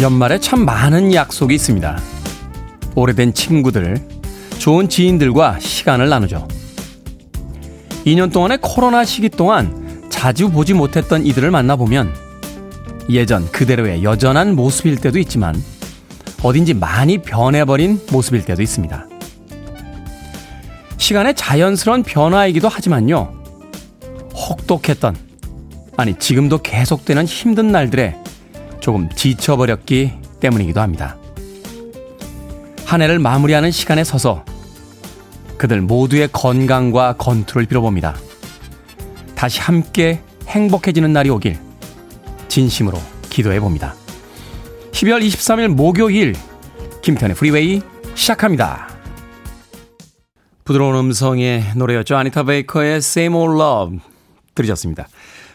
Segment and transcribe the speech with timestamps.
[0.00, 1.98] 연말에 참 많은 약속이 있습니다.
[2.94, 3.96] 오래된 친구들,
[4.58, 6.46] 좋은 지인들과 시간을 나누죠.
[8.06, 12.14] 2년 동안의 코로나 시기 동안 자주 보지 못했던 이들을 만나보면
[13.10, 15.60] 예전 그대로의 여전한 모습일 때도 있지만
[16.44, 19.04] 어딘지 많이 변해버린 모습일 때도 있습니다.
[20.96, 23.32] 시간의 자연스러운 변화이기도 하지만요.
[24.32, 25.16] 혹독했던,
[25.96, 28.16] 아니, 지금도 계속되는 힘든 날들에
[28.80, 31.16] 조금 지쳐버렸기 때문이기도 합니다.
[32.84, 34.44] 한 해를 마무리하는 시간에 서서
[35.58, 38.16] 그들 모두의 건강과 건투를 빌어봅니다.
[39.34, 41.58] 다시 함께 행복해지는 날이 오길
[42.48, 42.98] 진심으로
[43.28, 43.94] 기도해 봅니다.
[44.92, 46.34] 12월 23일 목요일
[47.02, 47.82] 김태현의 프리웨이
[48.14, 48.88] 시작합니다.
[50.64, 52.16] 부드러운 음성의 노래였죠.
[52.16, 53.98] 아니타 베이커의 Same Old Love
[54.54, 55.08] 들으셨습니다.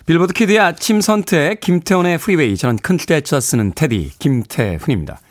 [0.06, 5.22] 빌보드 kid의 아침 선택 김태훈의 프리웨이 저는 큰때쳐 쓰는 테디 김태훈입니다.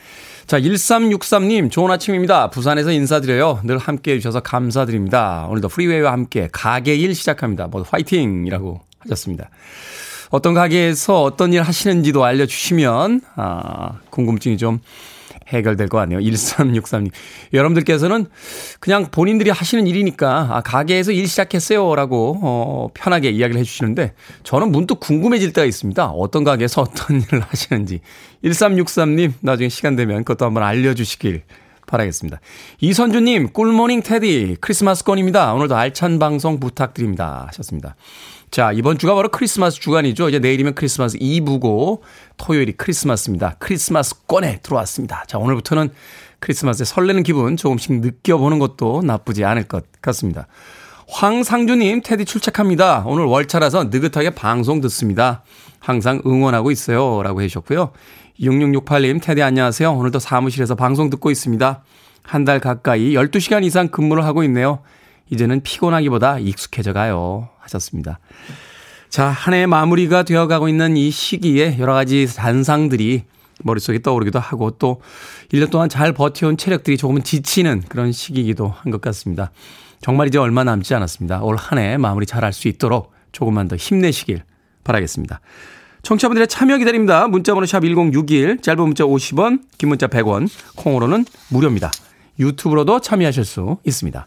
[0.46, 2.48] 자 1363님 좋은 아침입니다.
[2.48, 3.60] 부산에서 인사드려요.
[3.64, 5.46] 늘 함께 해 주셔서 감사드립니다.
[5.50, 7.66] 오늘도 프리웨이와 함께 가게 일 시작합니다.
[7.66, 9.50] 모두 화이팅 이라고 하셨습니다.
[10.30, 14.80] 어떤 가게에서 어떤 일 하시는지도 알려주시면 아, 궁금증이 좀
[15.58, 16.18] 해결될 것 같네요.
[16.20, 17.10] 1363님.
[17.52, 18.26] 여러분들께서는
[18.80, 21.94] 그냥 본인들이 하시는 일이니까, 아, 가게에서 일 시작했어요.
[21.94, 26.06] 라고, 어, 편하게 이야기를 해주시는데, 저는 문득 궁금해질 때가 있습니다.
[26.06, 28.00] 어떤 가게에서 어떤 일을 하시는지.
[28.44, 31.42] 1363님, 나중에 시간 되면 그것도 한번 알려주시길
[31.86, 32.40] 바라겠습니다.
[32.80, 35.52] 이선주님, 꿀모닝 테디, 크리스마스권입니다.
[35.52, 37.44] 오늘도 알찬 방송 부탁드립니다.
[37.48, 37.96] 하셨습니다.
[38.52, 40.28] 자, 이번 주가 바로 크리스마스 주간이죠.
[40.28, 42.02] 이제 내일이면 크리스마스 이브고
[42.36, 43.56] 토요일이 크리스마스입니다.
[43.58, 45.24] 크리스마스권에 들어왔습니다.
[45.26, 45.88] 자, 오늘부터는
[46.38, 50.48] 크리스마스에 설레는 기분 조금씩 느껴보는 것도 나쁘지 않을 것 같습니다.
[51.08, 53.04] 황상주님, 테디 출첵합니다.
[53.06, 55.44] 오늘 월차라서 느긋하게 방송 듣습니다.
[55.78, 57.22] 항상 응원하고 있어요.
[57.22, 57.92] 라고 해주셨고요.
[58.38, 59.90] 6668님, 테디 안녕하세요.
[59.94, 61.82] 오늘도 사무실에서 방송 듣고 있습니다.
[62.22, 64.80] 한 달 가까이 12시간 이상 근무를 하고 있네요.
[65.32, 67.48] 이제는 피곤하기보다 익숙해져 가요.
[67.60, 68.20] 하셨습니다.
[69.08, 73.24] 자, 한 해의 마무리가 되어 가고 있는 이 시기에 여러 가지 단상들이
[73.64, 75.00] 머릿속에 떠오르기도 하고 또
[75.52, 79.50] 1년 동안 잘 버텨온 체력들이 조금은 지치는 그런 시기이기도 한 것 같습니다.
[80.02, 81.42] 정말 이제 얼마 남지 않았습니다.
[81.42, 84.42] 올 한 해 마무리 잘 할 수 있도록 조금만 더 힘내시길
[84.84, 85.40] 바라겠습니다.
[86.02, 87.28] 청취자분들의 참여 기다립니다.
[87.28, 91.90] 문자번호 샵 1061, 짧은 문자 50원, 긴 문자 100원, 콩으로는 무료입니다.
[92.40, 94.26] 유튜브로도 참여하실 수 있습니다.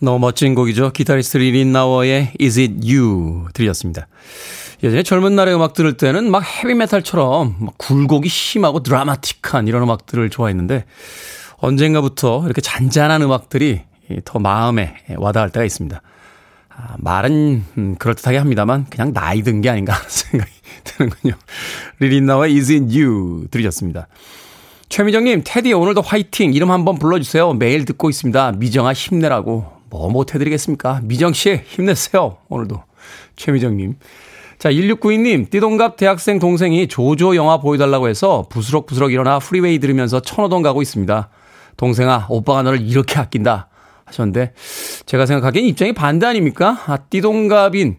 [0.00, 0.90] 너무 멋진 곡이죠.
[0.92, 4.06] 기타리스트 리 릿나워의 Is It You 들렸습니다.
[4.82, 10.84] 예전에 젊은 날의 음악 들을 때는 막 헤비메탈처럼 막 굴곡이 심하고 드라마틱한 이런 음악들을 좋아했는데
[11.56, 13.82] 언젠가부터 이렇게 잔잔한 음악들이
[14.24, 16.00] 더 마음에 와닿을 때가 있습니다.
[16.68, 20.52] 아, 말은 음, 그럴듯하게 합니다만 그냥 나이 든 게 아닌가 하는 생각이
[20.84, 21.34] 드는군요.
[21.98, 24.06] 리 릿나워 Is It You 들으셨습니다.
[24.88, 27.52] 최미정님, 테디 오늘도 화이팅 이름 한번 불러주세요.
[27.54, 28.52] 매일 듣고 있습니다.
[28.52, 29.66] 미정아 힘내라고.
[29.90, 31.00] 뭐 못해드리겠습니까?
[31.04, 32.38] 미정씨 힘내세요.
[32.48, 32.82] 오늘도.
[33.36, 33.96] 최미정님.
[34.58, 40.82] 자, 1692님, 띠동갑 대학생 동생이 조조 영화 보여달라고 해서 부스럭부스럭 일어나 프리웨이 들으면서 천호동 가고
[40.82, 41.28] 있습니다.
[41.76, 43.68] 동생아, 오빠가 너를 이렇게 아낀다.
[44.06, 44.54] 하셨는데,
[45.06, 46.82] 제가 생각하기엔 입장이 반대 아닙니까?
[46.86, 47.98] 아, 띠동갑인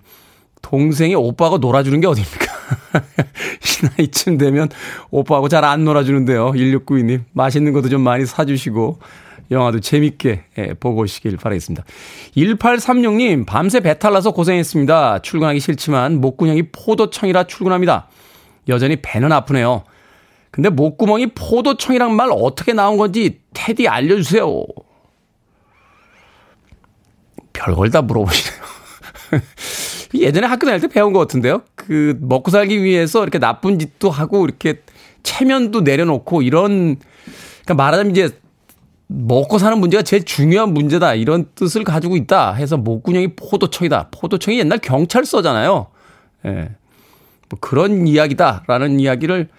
[0.61, 2.48] 동생이 오빠하고 놀아주는 게 어딥니까?
[3.61, 4.69] 이 나이쯤 되면
[5.11, 6.51] 오빠하고 잘 안 놀아주는데요.
[6.51, 7.21] 1692님.
[7.33, 8.99] 맛있는 것도 좀 많이 사주시고,
[9.51, 11.83] 영화도 재밌게 예, 보고 오시길 바라겠습니다.
[12.37, 15.19] 1836님, 밤새 배탈 나서 고생했습니다.
[15.19, 18.07] 출근하기 싫지만 목구멍이 포도청이라 출근합니다.
[18.67, 19.83] 여전히 배는 아프네요.
[20.51, 24.65] 근데 목구멍이 포도청이란 말 어떻게 나온 건지 테디 알려주세요.
[27.53, 28.61] 별걸 다 물어보시네요.
[30.13, 31.61] 예전에 학교 다닐 때 배운 것 같은데요.
[31.75, 34.81] 그 먹고 살기 위해서 이렇게 나쁜 짓도 하고 이렇게
[35.23, 36.97] 체면도 내려놓고 이런
[37.63, 38.29] 그러니까 말하자면 이제
[39.07, 41.15] 먹고 사는 문제가 제일 중요한 문제다.
[41.15, 42.53] 이런 뜻을 가지고 있다.
[42.53, 44.09] 해서 목구녕이 포도청이다.
[44.11, 45.87] 포도청이 옛날 경찰서잖아요.
[46.45, 46.69] 예.
[47.49, 49.49] 뭐 그런 이야기다라는 이야기를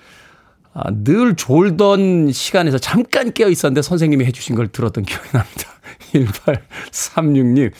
[0.73, 5.69] 아, 늘 졸던 시간에서 잠깐 깨어 있었는데 선생님이 해주신 걸 들었던 기억이 납니다.
[6.14, 7.73] 1836님.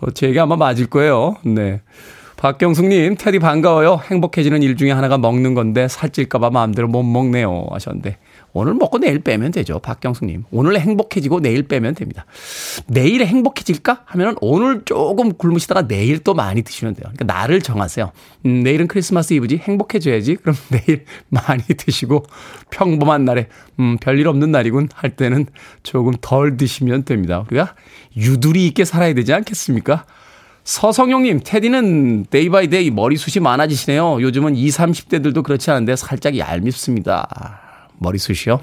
[0.00, 1.36] 어, 제 얘기 아마 맞을 거예요.
[1.44, 1.80] 네.
[2.36, 4.00] 박경숙님, 테디 반가워요.
[4.10, 7.66] 행복해지는 일 중에 하나가 먹는 건데 살찔까봐 마음대로 못 먹네요.
[7.70, 8.16] 하셨는데.
[8.58, 9.78] 오늘 먹고 내일 빼면 되죠.
[9.78, 10.44] 박경숙님.
[10.50, 12.26] 오늘 행복해지고 내일 빼면 됩니다.
[12.86, 14.02] 내일 행복해질까?
[14.04, 17.10] 하면은 오늘 조금 굶으시다가 내일 또 많이 드시면 돼요.
[17.14, 18.10] 그러니까 날을 정하세요.
[18.46, 19.58] 음, 내일은 크리스마스 이브지.
[19.58, 20.36] 행복해져야지.
[20.36, 22.24] 그럼 내일 많이 드시고
[22.70, 24.88] 평범한 날에, 음, 별일 없는 날이군.
[24.92, 25.46] 할 때는
[25.82, 27.44] 조금 덜 드시면 됩니다.
[27.48, 27.74] 우리가
[28.16, 30.04] 유두리 있게 살아야 되지 않겠습니까?
[30.64, 34.20] 서성용님, 테디는 day by day 머리숱이 많아지시네요.
[34.20, 37.67] 요즘은 20, 30대들도 그렇지 않은데 살짝 얄밉습니다.
[37.98, 38.60] 머리숱이요?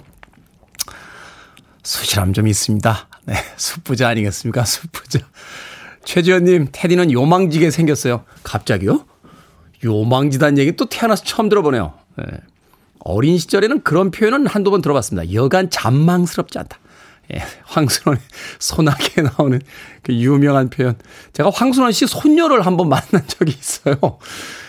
[1.83, 3.07] 숱이람 좀 있습니다.
[3.25, 4.65] 네, 숯부자 아니겠습니까?
[4.65, 5.19] 숯부자.
[6.03, 8.23] 최지현님, 테디는 요망지게 생겼어요.
[8.43, 9.05] 갑자기요?
[9.83, 11.93] 요망지단 얘기 또 태어나서 처음 들어보네요.
[12.17, 12.25] 네.
[12.99, 15.33] 어린 시절에는 그런 표현은 한두 번 들어봤습니다.
[15.33, 16.79] 여간 잔망스럽지 않다.
[17.33, 18.21] 예, 황순원의
[18.59, 19.59] 소나기에 나오는
[20.03, 20.95] 그 유명한 표현.
[21.33, 23.95] 제가 황순원 씨 손녀를 한번 만난 적이 있어요.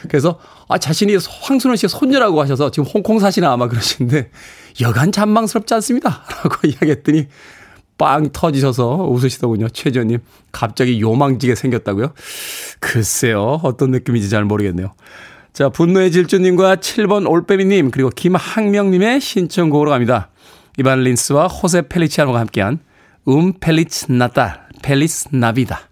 [0.09, 4.31] 그래서 아, 자신이 황순원 씨의 손녀라고 하셔서 지금 홍콩 사시나 아마 그러시는데
[4.81, 6.25] 여간 잔망스럽지 않습니다.
[6.43, 7.29] 라고 이야기했더니
[7.99, 9.69] 빵 터지셔서 웃으시더군요.
[9.71, 10.19] 최전님.
[10.53, 12.13] 갑자기 요망지게 생겼다고요?
[12.81, 13.61] 글쎄요.
[13.63, 14.93] 어떤 느낌인지 잘 모르겠네요.
[15.53, 20.29] 자, 분노의 질주님과 7번 올빼미님, 그리고 김학명님의 신청곡으로 갑니다.
[20.79, 22.81] 이반 린스와 호세 펠리치아노가 함께한
[23.29, 25.89] 음 Feliz Natal, Feliz Navidad.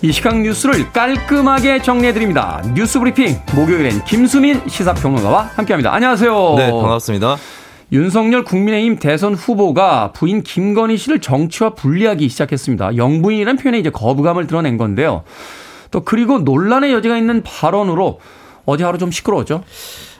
[0.00, 2.62] 이 시각 뉴스를 깔끔하게 정리해드립니다.
[2.72, 5.92] 뉴스 브리핑 목요일엔 김수민 시사평론가와 함께합니다.
[5.92, 6.54] 안녕하세요.
[6.56, 7.36] 네, 반갑습니다.
[7.90, 12.96] 윤석열 국민의힘 대선 후보가 부인 김건희 씨를 정치와 분리하기 시작했습니다.
[12.96, 15.24] 영부인이라는 표현에 이제 거부감을 드러낸 건데요.
[15.90, 18.20] 또 그리고 논란의 여지가 있는 발언으로
[18.66, 19.64] 어제 하루 좀 시끄러웠죠.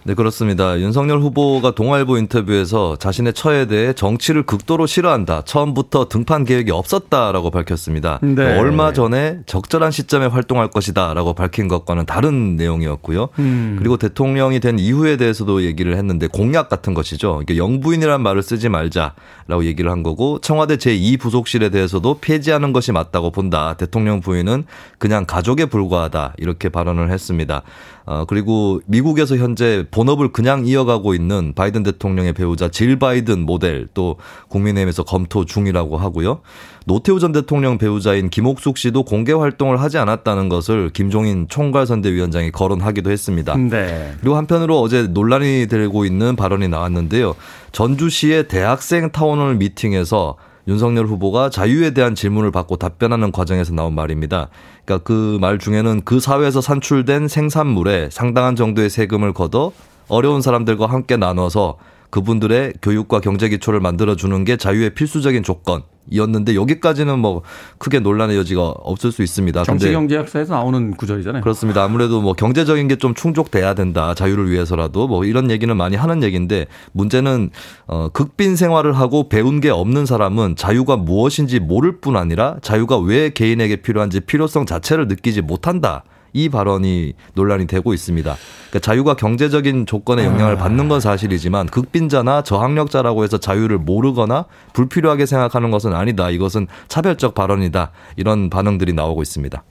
[0.04, 0.78] 네, 그렇습니다.
[0.80, 5.42] 윤석열 후보가 동아일보 인터뷰에서 자신의 처에 대해 정치를 극도로 싫어한다.
[5.44, 8.18] 처음부터 등판 계획이 없었다라고 밝혔습니다.
[8.22, 8.58] 네.
[8.58, 13.28] 얼마 전에 적절한 시점에 활동할 것이다라고 밝힌 것과는 다른 내용이었고요.
[13.38, 13.76] 음.
[13.78, 17.40] 그리고 대통령이 된 이후에 대해서도 얘기를 했는데 공약 같은 것이죠.
[17.42, 23.74] 이게 영부인이란 말을 쓰지 말자라고 얘기를 한 거고 청와대 제2부속실에 대해서도 폐지하는 것이 맞다고 본다.
[23.74, 24.64] 대통령 부인은
[24.98, 26.34] 그냥 가족에 불과하다.
[26.38, 27.62] 이렇게 발언을 했습니다.
[28.10, 34.16] 어, 그리고 미국에서 현재 본업을 그냥 이어가고 있는 바이든 대통령의 배우자 질 바이든 모델 또
[34.48, 36.40] 국민의힘에서 검토 중이라고 하고요.
[36.86, 43.54] 노태우 전 대통령 배우자인 김옥숙 씨도 공개 활동을 하지 않았다는 것을 김종인 총괄선대위원장이 거론하기도 했습니다.
[43.58, 44.14] 네.
[44.20, 47.34] 그리고 한편으로 어제 논란이 되고 있는 발언이 나왔는데요.
[47.72, 50.36] 전주시의 대학생 town hall 미팅에서
[50.68, 54.50] 윤석열 후보가 자유에 대한 질문을 받고 답변하는 과정에서 나온 말입니다.
[54.84, 59.72] 그러니까 그 말 중에는 그 사회에서 산출된 생산물에 상당한 정도의 세금을 걷어
[60.08, 61.78] 어려운 사람들과 함께 나눠서
[62.10, 65.82] 그분들의 교육과 경제 기초를 만들어 주는 게 자유의 필수적인 조건.
[66.10, 67.42] 이었는데 여기까지는 뭐
[67.78, 69.64] 크게 논란의 여지가 없을 수 있습니다.
[69.64, 71.42] 정치경제학사에서 나오는 구절이잖아요.
[71.42, 71.82] 그렇습니다.
[71.82, 74.12] 아무래도 뭐 경제적인 게 좀 충족돼야 된다.
[74.14, 77.50] 자유를 위해서라도 뭐 이런 얘기는 많이 하는 얘기인데 문제는
[77.86, 83.30] 어 극빈 생활을 하고 배운 게 없는 사람은 자유가 무엇인지 모를 뿐 아니라 자유가 왜
[83.30, 86.02] 개인에게 필요한지 필요성 자체를 느끼지 못한다.
[86.32, 88.36] 이 발언이 논란이 되고 있습니다.
[88.68, 90.58] 그러니까 자유가 경제적인 조건에 영향을 아.
[90.58, 96.30] 받는 건 사실이지만 극빈자나 저학력자라고 해서 자유를 모르거나 불필요하게 생각하는 것은 아니다.
[96.30, 97.90] 이것은 차별적 발언이다.
[98.16, 99.62] 이런 반응들이 나오고 있습니다.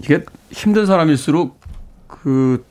[0.00, 1.58] 이게 힘든 사람일수록
[2.06, 2.64] 그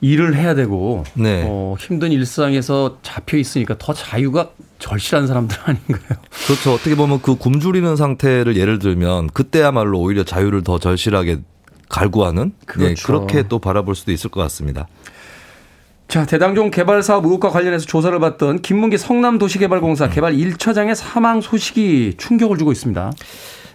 [0.00, 1.44] 일을 해야 되고 네.
[1.46, 6.18] 어, 힘든 일상에서 잡혀 있으니까 더 자유가 절실한 사람들 아닌가요?
[6.46, 6.72] 그렇죠.
[6.72, 11.40] 어떻게 보면 그 굶주리는 상태를 예를 들면 그때야말로 오히려 자유를 더 절실하게
[11.88, 12.94] 갈구하는 네, 그렇죠.
[12.94, 14.86] 네, 그렇게 또 바라볼 수도 있을 것 같습니다.
[16.06, 22.56] 자, 대당종 개발 사업 의혹과 관련해서 조사를 받던 김문기 성남도시개발공사 개발 1처장의 사망 소식이 충격을
[22.56, 23.12] 주고 있습니다.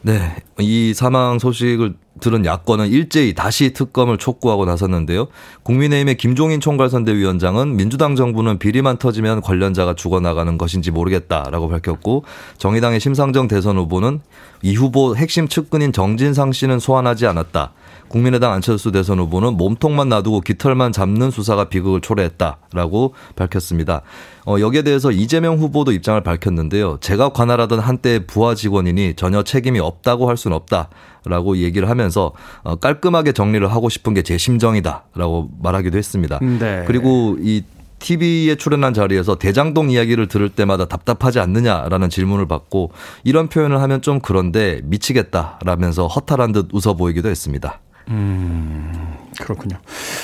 [0.05, 0.35] 네.
[0.59, 5.27] 이 사망 소식을 들은 야권은 일제히 다시 특검을 촉구하고 나섰는데요.
[5.63, 12.25] 국민의힘의 김종인 총괄선대위원장은 민주당 정부는 비리만 터지면 관련자가 죽어나가는 것인지 모르겠다라고 밝혔고
[12.57, 14.19] 정의당의 심상정 대선 후보는
[14.61, 17.71] 이 후보 핵심 측근인 정진상 씨는 소환하지 않았다.
[18.13, 24.03] 국민의당 안철수 대선 후보는 몸통만 놔두고 깃털만 잡는 수사가 비극을 초래했다라고 밝혔습니다.
[24.45, 26.99] 어, 여기에 대해서 이재명 후보도 입장을 밝혔는데요.
[27.01, 33.31] 제가 관할하던 한때 부하 직원이니 전혀 책임이 없다고 할 수는 없다라고 얘기를 하면서 어, 깔끔하게
[33.31, 36.39] 정리를 하고 싶은 게 제 심정이다라고 말하기도 했습니다.
[36.39, 36.83] 네.
[36.87, 37.63] 그리고 이
[37.99, 42.91] TV에 출연한 자리에서 대장동 이야기를 들을 때마다 답답하지 않느냐라는 질문을 받고
[43.23, 47.79] 이런 표현을 하면 좀 그런데 미치겠다라면서 허탈한 듯 웃어 보이기도 했습니다.
[48.09, 49.77] 음, 그렇군요.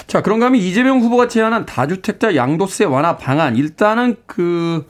[0.07, 4.87] 자, 그런가 하면 이재명 후보가 제안한 다주택자 양도세 완화 방안, 일단은 그,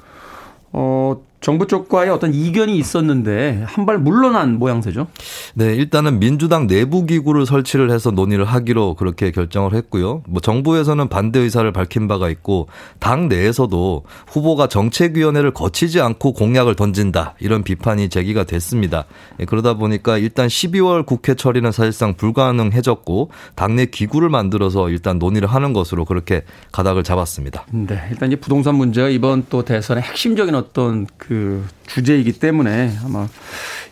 [0.72, 5.08] 어, 정부 쪽과의 어떤 이견이 있었는데 한 발 물러난 모양새죠.
[5.56, 10.22] 네, 일단은 민주당 내부 기구를 설치를 해서 논의를 하기로 그렇게 결정을 했고요.
[10.28, 12.68] 뭐 정부에서는 반대 의사를 밝힌 바가 있고
[13.00, 19.06] 당 내에서도 후보가 정책위원회를 거치지 않고 공약을 던진다 이런 비판이 제기가 됐습니다.
[19.40, 25.74] 예, 그러다 보니까 일단 12월 국회 처리는 사실상 불가능해졌고 당내 기구를 만들어서 일단 논의를 하는
[25.74, 27.66] 것으로 그렇게 가닥을 잡았습니다.
[27.72, 33.28] 네, 일단 이 부동산 문제가 이번 또 대선의 핵심적인 어떤 그그 주제이기 때문에 아마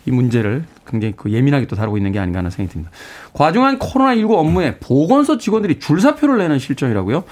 [0.07, 2.91] 이 문제를 굉장히 그 예민하게 또 다루고 있는 게 아닌가 하는 생각이 듭니다.
[3.33, 7.23] 과중한 코로나19 업무에 보건소 직원들이 줄사표를 내는 실정이라고요?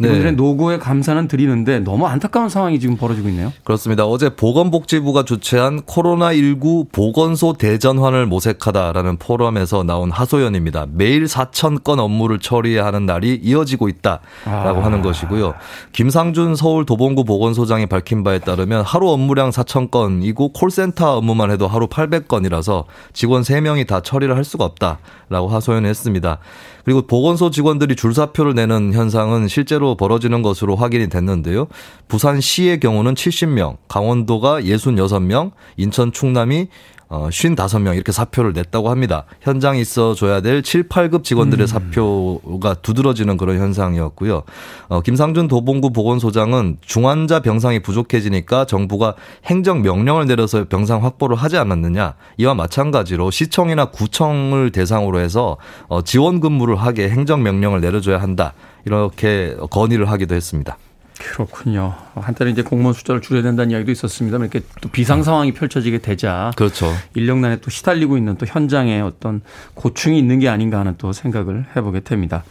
[0.00, 0.30] 이분들의 네.
[0.32, 3.52] 노고에 감사는 드리는데 너무 안타까운 상황이 지금 벌어지고 있네요.
[3.64, 4.06] 그렇습니다.
[4.06, 10.86] 어제 보건복지부가 주최한 코로나19 보건소 대전환을 모색하다라는 포럼에서 나온 하소연입니다.
[10.92, 14.84] 매일 4천 건 업무를 처리해야 하는 날이 이어지고 있다라고 아.
[14.84, 15.54] 하는 것이고요.
[15.92, 21.88] 김상준 서울 도봉구 보건소장이 밝힌 바에 따르면 하루 업무량 4천 건이고 콜센터 업무만 해도 하루
[21.88, 26.38] 800건이라서 직원 3명이 다 처리를 할 수가 없다라고 하소연했습니다.
[26.84, 31.66] 그리고 보건소 직원들이 줄사표를 내는 현상은 실제로 벌어지는 것으로 확인이 됐는데요.
[32.08, 36.68] 부산시의 경우는 70명, 강원도가 66명, 인천 충남이
[37.10, 39.24] 어, 55명 이렇게 사표를 냈다고 합니다.
[39.40, 41.66] 현장에 있어 줘야 될 7, 8급 직원들의 음.
[41.66, 44.44] 사표가 두드러지는 그런 현상이었고요.
[44.88, 52.14] 어, 김상준 도봉구 보건소장은 중환자 병상이 부족해지니까 정부가 행정 명령을 내려서 병상 확보를 하지 않았느냐.
[52.36, 55.56] 이와 마찬가지로 시청이나 구청을 대상으로 해서
[55.88, 58.54] 어, 지원 근무를 하게 행정 명령을 내려줘야 한다.
[58.84, 60.78] 이렇게 건의를 하기도 했습니다.
[61.20, 61.94] 그렇군요.
[62.14, 66.92] 한때는 이제 공무원 숫자를 줄여야 된다는 이야기도 있었습니다만 이렇게 또 비상 상황이 펼쳐지게 되자 그렇죠.
[67.14, 69.42] 인력난에 또 시달리고 있는 또 현장에 어떤
[69.74, 72.42] 고충이 있는 게 아닌가 하는 또 생각을 해보게 됩니다.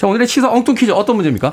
[0.00, 1.52] 자, 오늘의 시사 엉뚱 퀴즈 어떤 문제입니까?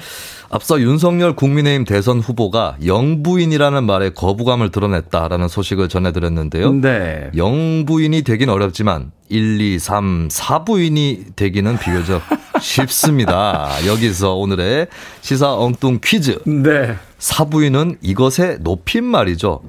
[0.50, 6.72] 앞서 윤석열 국민의힘 대선 후보가 영부인이라는 말에 거부감을 드러냈다라는 소식을 전해드렸는데요.
[6.72, 7.30] 네.
[7.36, 12.22] 영부인이 되긴 어렵지만 1, 2, 3, 4부인이 되기는 비교적
[12.62, 13.86] 쉽습니다.
[13.86, 14.88] 여기서 오늘의
[15.20, 16.40] 시사 엉뚱 퀴즈.
[16.46, 16.96] 네.
[17.18, 19.60] 사부인은 이것의 높임말이죠.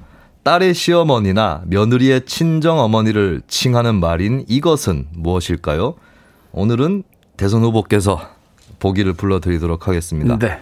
[0.44, 5.96] 딸의 시어머니나 며느리의 친정 어머니를 칭하는 말인 이것은 무엇일까요?
[6.52, 7.02] 오늘은
[7.36, 8.37] 대선 후보께서
[8.78, 10.38] 보기를 불러드리도록 하겠습니다.
[10.38, 10.60] 네.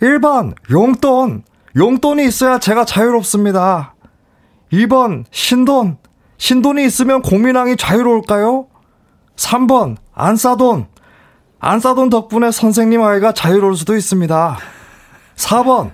[0.00, 1.44] 1번 용돈.
[1.76, 3.94] 용돈이 있어야 제가 자유롭습니다.
[4.72, 5.98] 2번 신돈.
[6.36, 8.66] 신돈이 있으면 공민왕이 자유로울까요?
[9.36, 10.86] 3번 안 싸돈.
[11.60, 14.58] 안 싸돈 덕분에 선생님 아이가 자유로울 수도 있습니다.
[15.36, 15.90] 4번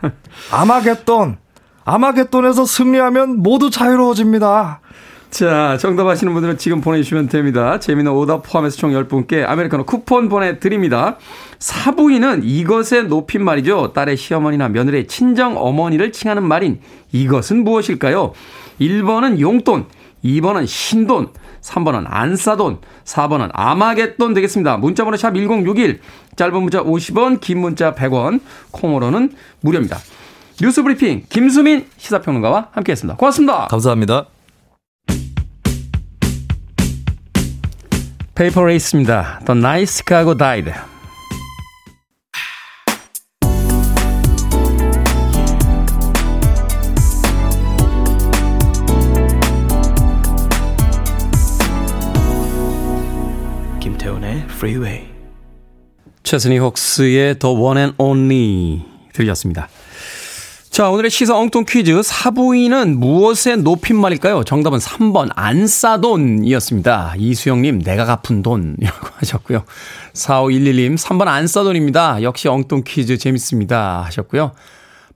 [0.51, 1.37] 아마겟돈.
[1.85, 4.81] 아마겟돈에서 승리하면 모두 자유로워집니다.
[5.31, 7.79] 자, 정답 아시는 분들은 지금 보내주시면 됩니다.
[7.79, 11.19] 재미는 오답 포함해서 총 10분께 아메리카노 쿠폰 보내드립니다.
[11.59, 13.93] 사부인은 이것의 높임말이죠.
[13.93, 16.81] 딸의 시어머니나 며느리의 친정 어머니를 칭하는 말인
[17.13, 18.33] 이것은 무엇일까요?
[18.81, 19.87] 1번은 용돈,
[20.25, 21.29] 2번은 신돈,
[21.61, 24.79] 3번은 안싸돈, 4번은 아마겟돈 되겠습니다.
[24.79, 26.01] 문자번호 샵 1061,
[26.37, 29.99] 짧은 문자 50원, 긴 문자 100원, 콩으로는 무료입니다.
[30.61, 33.19] 뉴스 브리핑 김수민 시사평론가와 함께했습니다.
[33.19, 33.67] 고맙습니다.
[33.67, 34.38] 감사합니다.
[38.39, 39.41] 페이퍼 레이스입니다.
[39.47, 40.73] The Night Chicago Died.
[53.81, 55.09] 김태훈의 Freeway.
[56.23, 59.69] 최스니 혹스의 The One and Only 들으셨습니다.
[60.71, 62.03] 자, 오늘의 시사 엉뚱 퀴즈.
[62.05, 64.45] 사부인은 무엇의 높임말일까요?
[64.45, 67.15] 정답은 3번, 안 싸돈이었습니다.
[67.17, 69.65] 이수영님, 내가 갚은 돈이라고 하셨고요.
[70.13, 72.23] 4511님, 3번 안 싸돈입니다.
[72.23, 74.03] 역시 엉뚱 퀴즈 재밌습니다.
[74.03, 74.53] 하셨고요.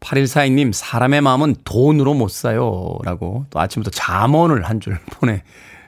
[0.01, 2.99] 8142님, 사람의 마음은 돈으로 못 사요.
[3.05, 4.99] 라고 또 아침부터 잠언을 한 줄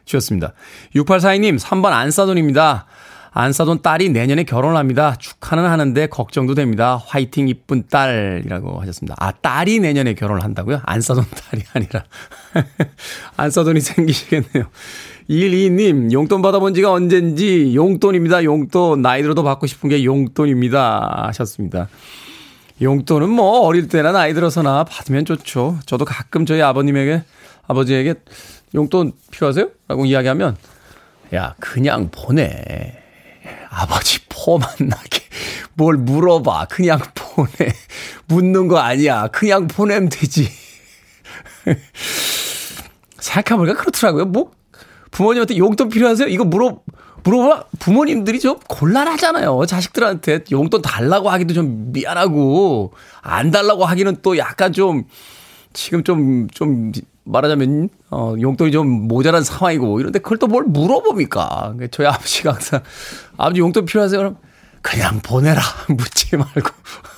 [0.04, 0.52] 보내주셨습니다.
[0.94, 2.86] 6842님, 3번 안 싸돈입니다.
[3.36, 5.16] 안싸돈 딸이 내년에 결혼을 합니다.
[5.16, 7.02] 축하는 하는데 걱정도 됩니다.
[7.04, 9.16] 화이팅 이쁜 딸이라고 하셨습니다.
[9.18, 10.80] 아, 딸이 내년에 결혼을 한다고요?
[10.84, 12.04] 안싸돈 딸이 아니라.
[13.36, 14.66] 안 싸돈이 생기시겠네요.
[15.28, 18.44] 122님, 용돈 받아본 지가 언젠지 용돈입니다.
[18.44, 19.02] 용돈.
[19.02, 21.24] 나이 들어도 받고 싶은 게 용돈입니다.
[21.26, 21.88] 하셨습니다.
[22.80, 25.80] 용돈은 뭐 어릴 때나 나이 들어서나 받으면 좋죠.
[25.86, 27.24] 저도 가끔 저희 아버님에게,
[27.66, 28.14] 아버지에게
[28.76, 29.70] 용돈 필요하세요?
[29.88, 30.56] 라고 이야기하면,
[31.34, 33.03] 야, 그냥 보내.
[33.74, 35.20] 아버지 포 만 나게
[35.74, 36.66] 뭘 물어봐.
[36.70, 37.72] 그냥 보내.
[38.26, 39.28] 묻는 거 아니야.
[39.28, 40.48] 그냥 보내면 되지.
[43.18, 44.26] 생각해보니까 그렇더라고요.
[44.26, 44.52] 뭐,
[45.10, 46.28] 부모님한테 용돈 필요하세요?
[46.28, 46.80] 이거 물어,
[47.24, 47.64] 물어봐.
[47.78, 49.64] 부모님들이 좀 곤란하잖아요.
[49.66, 55.04] 자식들한테 용돈 달라고 하기도 좀 미안하고, 안 달라고 하기는 또 약간 좀,
[55.72, 56.92] 지금 좀, 좀,
[57.24, 61.74] 말하자면, 어, 용돈이 좀 모자란 상황이고, 이런데 그걸 또 뭘 물어봅니까?
[61.90, 62.82] 저희 아버지가 항상,
[63.36, 64.18] 아버지 용돈 필요하세요?
[64.18, 64.36] 그럼,
[64.82, 65.60] 그냥 보내라.
[65.88, 66.70] 묻지 말고.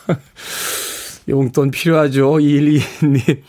[1.29, 2.35] 용돈 필요하죠.
[2.35, 3.43] 2122님.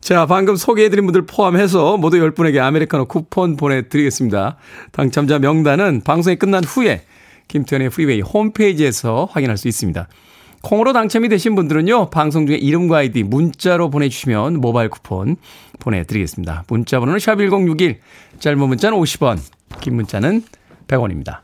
[0.00, 4.56] 자, 방금 소개해드린 분들 포함해서 모두 10분에게 아메리카노 쿠폰 보내드리겠습니다.
[4.92, 7.04] 당첨자 명단은 방송이 끝난 후에
[7.48, 10.08] 김태훈의 프리웨이 홈페이지에서 확인할 수 있습니다.
[10.62, 15.36] 콩으로 당첨이 되신 분들은요, 방송 중에 이름과 아이디 문자로 보내주시면 모바일 쿠폰
[15.78, 16.64] 보내드리겠습니다.
[16.68, 17.96] 문자 번호는 샵1061,
[18.38, 19.38] 짧은 문자는 50원,
[19.80, 20.44] 긴 문자는
[20.86, 21.38] 100원입니다.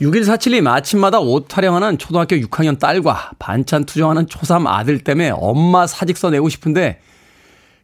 [0.00, 6.48] 6147님, 아침마다 옷 타령하는 초등학교 6학년 딸과 반찬 투정하는 초3 아들 때문에 엄마 사직서 내고
[6.48, 7.00] 싶은데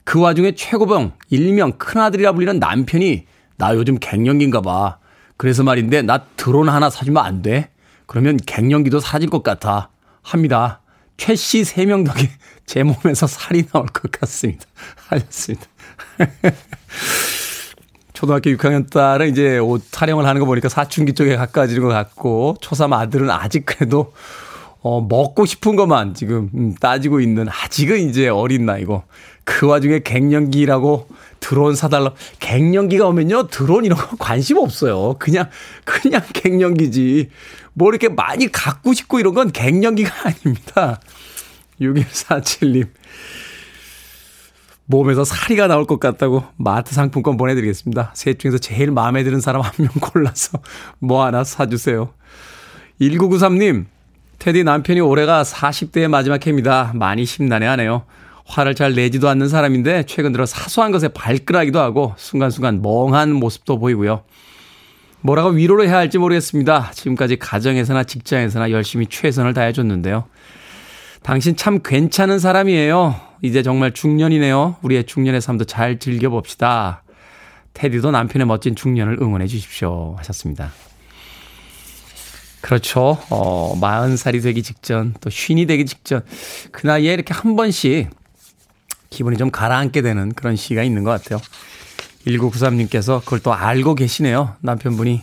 [0.04, 4.98] 그 와중에 최고봉, 일명 큰아들이라 불리는 남편이 나 요즘 갱년기인가 봐.
[5.36, 7.70] 그래서 말인데 나 드론 하나 사주면 안 돼?
[8.10, 9.88] 그러면 갱년기도 사라질 것 같아.
[10.22, 10.80] 합니다.
[11.16, 12.28] 최씨 3명 덕에
[12.66, 14.64] 제 몸에서 살이 나올 것 같습니다.
[15.06, 15.66] 하셨습니다.
[18.12, 22.92] 초등학교 6학년 딸은 이제 옷 타령을 하는 거 보니까 사춘기 쪽에 가까워지는 것 같고, 초3
[22.94, 24.12] 아들은 아직 그래도,
[24.80, 29.04] 어, 먹고 싶은 것만 지금, 음, 따지고 있는, 아직은 이제 어린 나이고,
[29.44, 31.06] 그 와중에 갱년기라고
[31.40, 32.12] 드론 사달라.
[32.38, 35.16] 갱년기가 오면요, 드론 이런 거 관심 없어요.
[35.18, 35.48] 그냥,
[35.84, 37.30] 그냥 갱년기지.
[37.72, 41.00] 뭐 이렇게 많이 갖고 싶고 이런 건 갱년기가 아닙니다.
[41.80, 42.88] 6147님.
[44.86, 48.10] 몸에서 사리가 나올 것 같다고 마트 상품권 보내드리겠습니다.
[48.14, 50.58] 셋 중에서 제일 마음에 드는 사람 한 명 골라서
[50.98, 52.12] 뭐 하나 사주세요.
[53.00, 53.86] 1993님,
[54.40, 56.90] 테디 남편이 올해가 40대의 마지막 해입니다.
[56.94, 58.04] 많이 심란해 하네요.
[58.50, 64.24] 화를 잘 내지도 않는 사람인데 최근 들어 사소한 것에 발끈하기도 하고 순간순간 멍한 모습도 보이고요.
[65.20, 66.90] 뭐라고 위로를 해야 할지 모르겠습니다.
[66.92, 70.24] 지금까지 가정에서나 직장에서나 열심히 최선을 다해줬는데요.
[71.22, 73.14] 당신 참 괜찮은 사람이에요.
[73.42, 74.76] 이제 정말 중년이네요.
[74.82, 77.04] 우리의 중년의 삶도 잘 즐겨봅시다.
[77.74, 80.16] 테디도 남편의 멋진 중년을 응원해 주십시오.
[80.18, 80.72] 하셨습니다.
[82.62, 83.16] 그렇죠.
[83.30, 86.22] 어, 40살이 되기 직전, 또 쉰이 되기 직전,
[86.72, 88.10] 그 나이에 이렇게 한 번씩
[89.10, 91.40] 기분이 좀 가라앉게 되는 그런 시기가 있는 것 같아요.
[92.26, 94.56] 1993님께서 그걸 또 알고 계시네요.
[94.60, 95.22] 남편분이.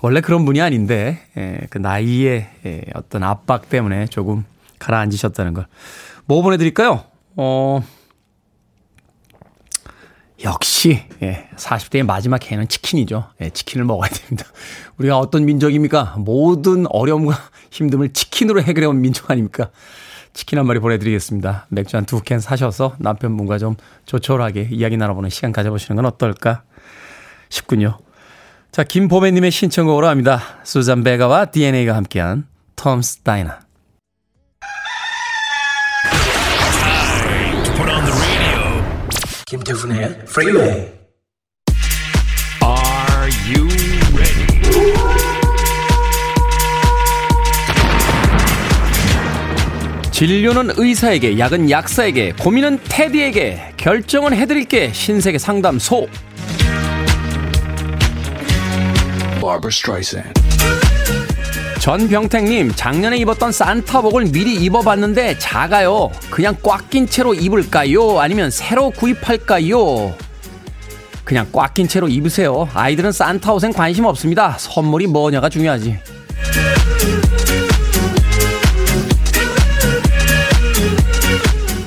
[0.00, 4.44] 원래 그런 분이 아닌데, 예, 그 나이에 예, 어떤 압박 때문에 조금
[4.78, 5.66] 가라앉으셨다는 걸.
[6.26, 7.04] 뭐 보내드릴까요?
[7.36, 7.82] 어,
[10.42, 13.30] 역시, 예, 40대의 마지막 해는 치킨이죠.
[13.40, 14.44] 예, 치킨을 먹어야 됩니다.
[14.98, 16.16] 우리가 어떤 민족입니까?
[16.18, 17.38] 모든 어려움과
[17.70, 19.70] 힘듦을 치킨으로 해결해온 민족 아닙니까?
[20.34, 21.66] 치킨 한 마리 보내드리겠습니다.
[21.70, 26.62] 맥주 한 두 캔 사셔서 남편분과 좀 조촐하게 이야기 나눠보는 시간 가져보시는 건 어떨까
[27.48, 27.98] 싶군요.
[28.72, 30.40] 자, 김보배님의 신청곡으로 합니다.
[30.64, 33.60] 수잔 베가와 DNA가 함께한 Tom's Diner.
[39.46, 41.03] 김태훈의 프리웨이
[50.26, 56.08] 진료는 의사에게, 약은 약사에게, 고민은 테디에게, 결정은 해드릴게, 신세계 상담소.
[61.78, 66.10] 전병택님, 작년에 입었던 산타복을 미리 입어봤는데 작아요.
[66.30, 68.20] 그냥 꽉 낀 채로 입을까요?
[68.20, 70.14] 아니면 새로 구입할까요?
[71.24, 72.66] 그냥 꽉 낀 채로 입으세요.
[72.72, 74.56] 아이들은 산타 옷엔 관심 없습니다.
[74.58, 75.98] 선물이 뭐냐가 중요하지.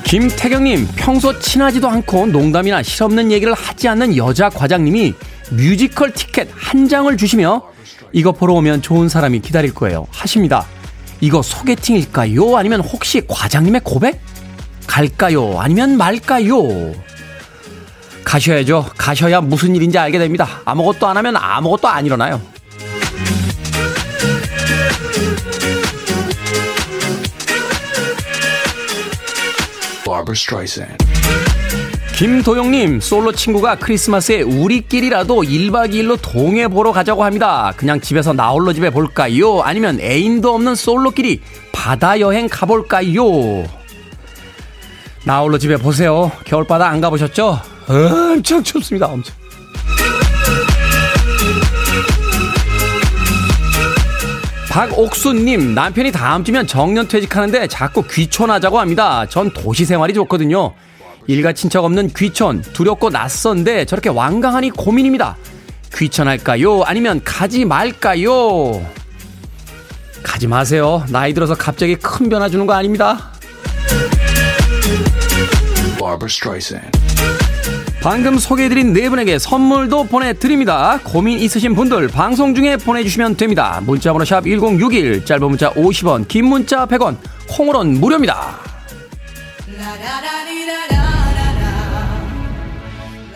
[0.08, 5.12] 김태경님, 평소 친하지도 않고 농담이나 실없는 얘기를 하지 않는 여자 과장님이
[5.50, 7.62] 뮤지컬 티켓 한 장을 주시며
[8.14, 10.06] 이거 보러 오면 좋은 사람이 기다릴 거예요.
[10.10, 10.64] 하십니다.
[11.20, 12.56] 이거 소개팅일까요?
[12.56, 14.18] 아니면 혹시 과장님의 고백?
[14.86, 15.60] 갈까요?
[15.60, 16.94] 아니면 말까요?
[18.24, 18.86] 가셔야죠.
[18.96, 20.62] 가셔야 무슨 일인지 알게 됩니다.
[20.64, 22.40] 아무것도 안 하면 아무것도 안 일어나요.
[32.16, 37.72] 김도영님, 솔로 친구가 크리스마스에 우리끼리라도 1박 2일로 동해 보러 가자고 합니다.
[37.76, 39.60] 그냥 집에서 나홀로 집에 볼까요?
[39.60, 41.40] 아니면 애인도 없는 솔로끼리
[41.72, 43.64] 바다 여행 가볼까요?
[45.24, 46.32] 나홀로 집에 보세요.
[46.44, 47.60] 겨울바다 안 가보셨죠?
[47.86, 49.06] 엄청 춥습니다.
[49.06, 49.36] 엄청.
[54.70, 59.26] 박옥수님, 남편이 다음 주면 정년 퇴직하는데 자꾸 귀촌하자고 합니다.
[59.26, 60.74] 전 도시 생활이 좋거든요.
[61.26, 65.36] 일가 친척 없는 귀촌, 두렵고 낯선데 저렇게 완강하니 고민입니다.
[65.94, 66.82] 귀천할까요?
[66.82, 68.84] 아니면 가지 말까요?
[70.22, 71.04] 가지 마세요.
[71.08, 73.32] 나이 들어서 갑자기 큰 변화 주는 거 아닙니다.
[78.00, 81.00] 방금 소개해드린 네 분에게 선물도 보내드립니다.
[81.02, 83.80] 고민 있으신 분들 방송 중에 보내주시면 됩니다.
[83.82, 87.16] 문자번호 샵 1061, 짧은 문자 50원, 긴 문자 100원,
[87.48, 88.60] 콩으로는 무료입니다.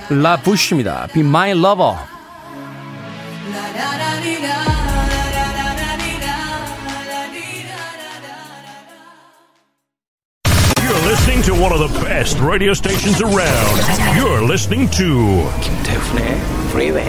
[0.08, 1.08] 라부쉬입니다.
[1.12, 1.96] Be My Lover.
[11.42, 13.80] Listening to one of the best radio stations around.
[14.16, 17.08] You're listening to 김태훈의 Freeway.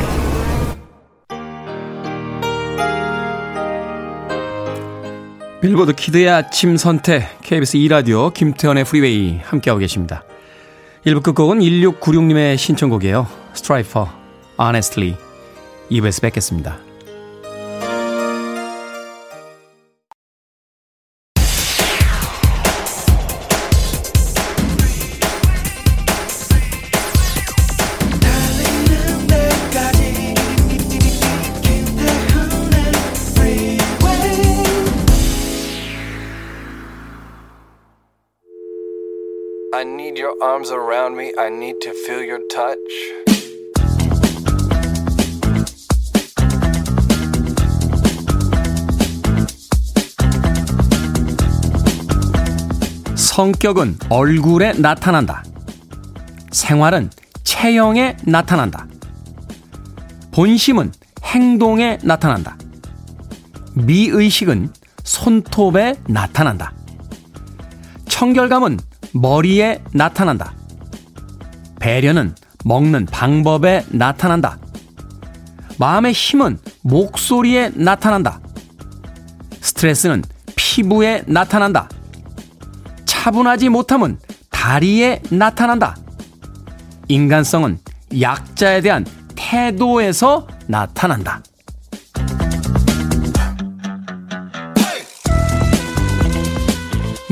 [5.62, 10.24] 빌보드 kid의 아침 선택 KBS 2라디오 김태훈의 프리웨이 함께하고 계십니다.
[11.06, 13.28] 1부 끝곡은 1696님의 신청곡이에요.
[13.54, 14.10] 스트라이퍼,
[14.60, 15.16] Honestly.
[15.92, 16.80] 2부에서 뵙겠습니다.
[40.34, 41.34] Your arms around me.
[41.38, 42.78] I need to feel your touch.
[53.16, 55.44] 성격은 얼굴에 나타난다.
[56.52, 57.10] 생활은
[57.44, 58.88] 체형에 나타난다.
[60.32, 60.92] 본심은
[61.24, 62.58] 행동에 나타난다.
[63.74, 64.72] 미의식은
[65.04, 66.74] 손톱에 나타난다.
[68.08, 68.78] 청결감은
[69.12, 70.54] 머리에 나타난다.
[71.80, 72.36] 배려는
[72.66, 74.58] 먹는 방법에 나타난다.
[75.78, 78.40] 마음의 힘은 목소리에 나타난다.
[79.62, 80.24] 스트레스는
[80.56, 81.90] 피부에 나타난다.
[83.06, 85.98] 차분하지 못함은 다리에 나타난다.
[87.08, 87.80] 인간성은
[88.22, 91.42] 약자에 대한 태도에서 나타난다.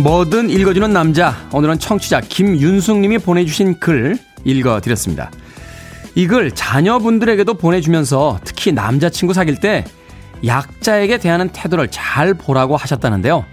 [0.02, 1.36] 뭐든 읽어주는 남자.
[1.54, 5.30] 오늘은 청취자 김윤숙님이 보내주신 글 읽어드렸습니다.
[6.16, 9.86] 이 글 자녀분들에게도 보내주면서 특히 남자친구 사귈 때
[10.46, 13.46] 약자에게 대하는 태도를 잘 보라고 하셨다는데요.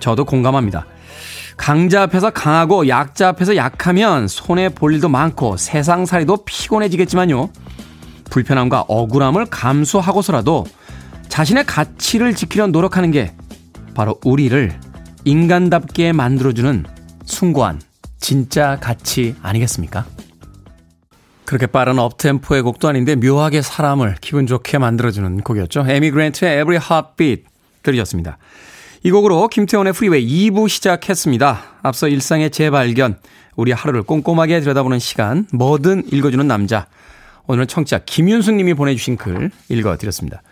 [0.00, 0.86] 저도 공감합니다.
[1.56, 7.48] 강자 앞에서 강하고 약자 앞에서 약하면 손해 볼 일도 많고 세상살이도 피곤해지겠지만요.
[8.28, 10.66] 불편함과 억울함을 감수하고서라도
[11.28, 13.32] 자신의 가치를 지키려 노력하는 게
[13.94, 14.72] 바로 우리를
[15.24, 16.84] 인간답게 만들어주는
[17.24, 17.80] 숭고한
[18.18, 20.06] 진짜 가치 아니겠습니까?
[21.44, 25.84] 그렇게 빠른 up-tempo의 곡도 아닌데 묘하게 사람을 기분 좋게 만들어주는 곡이었죠.
[25.88, 27.44] 에미 그랜트의 Every Heartbeat
[27.82, 28.38] 들으셨습니다.
[29.02, 31.60] 이 곡으로 김태훈의 프리웨이 2부 시작했습니다.
[31.82, 33.18] 앞서 일상의 재발견,
[33.56, 36.86] 우리 하루를 꼼꼼하게 들여다보는 시간, 뭐든 읽어주는 남자.
[37.46, 40.42] 오늘은 청취자 김윤숙 님이 보내주신 글 읽어드렸습니다.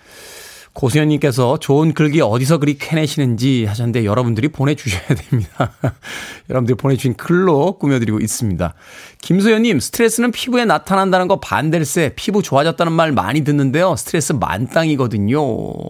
[0.73, 5.73] 고수연님께서 좋은 글귀 어디서 그리 캐내시는지 하셨는데 여러분들이 보내주셔야 됩니다.
[6.49, 8.75] 여러분들이 보내주신 글로 꾸며드리고 있습니다.
[9.21, 13.97] 김소연님, 스트레스는 피부에 나타난다는 거 반댈세 피부 좋아졌다는 말 많이 듣는데요.
[13.97, 15.39] 스트레스 만땅이거든요.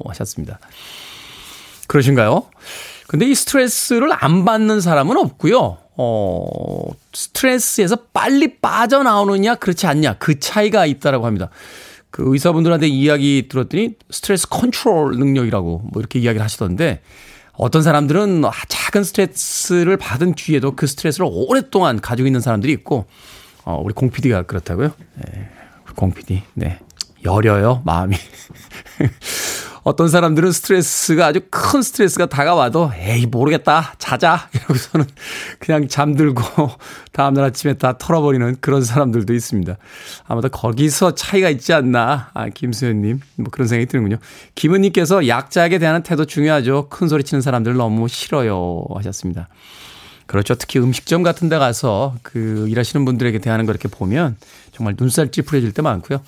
[0.09, 0.59] 하셨습니다.
[1.87, 2.47] 그러신가요?
[3.07, 5.79] 근데 이 스트레스를 안 받는 사람은 없고요.
[5.97, 10.15] 어, 스트레스에서 빨리 빠져나오느냐, 그렇지 않냐.
[10.15, 11.51] 그 차이가 있다라고 합니다.
[12.13, 17.01] 그 의사분들한테 이야기 들었더니 스트레스 컨트롤 능력이라고 뭐 이렇게 이야기를 하시던데
[17.55, 23.07] 어떤 사람들은 작은 스트레스를 받은 뒤에도 그 스트레스를 오랫동안 가지고 있는 사람들이 있고
[23.65, 24.93] 어, 우리 공 PD가 그렇다고요?
[25.17, 25.49] 네,
[25.97, 26.43] 공 PD.
[26.55, 26.79] 네.
[27.25, 28.17] 여려요, 마음이.
[29.85, 35.07] 어떤 사람들은 스트레스가 아주 큰 스트레스가 다가와도 에이 모르겠다 자자 이러고서는
[35.59, 36.43] 그냥 잠들고
[37.13, 39.77] 다음날 아침에 다 털어버리는 그런 사람들도 있습니다.
[40.27, 44.19] 아마도 거기서 차이가 있지 않나 아, 김수현님 뭐 그런 생각이 드는군요.
[44.55, 46.89] 김은님께서 약자에게 대한 태도 중요하죠.
[46.89, 49.49] 큰 소리 치는 사람들 너무 싫어요 하셨습니다.
[50.27, 50.55] 그렇죠.
[50.55, 54.37] 특히 음식점 같은 데 가서 그 일하시는 분들에게 대하는 거 이렇게 보면
[54.73, 56.21] 정말 눈살 찌푸려질 때 많고요.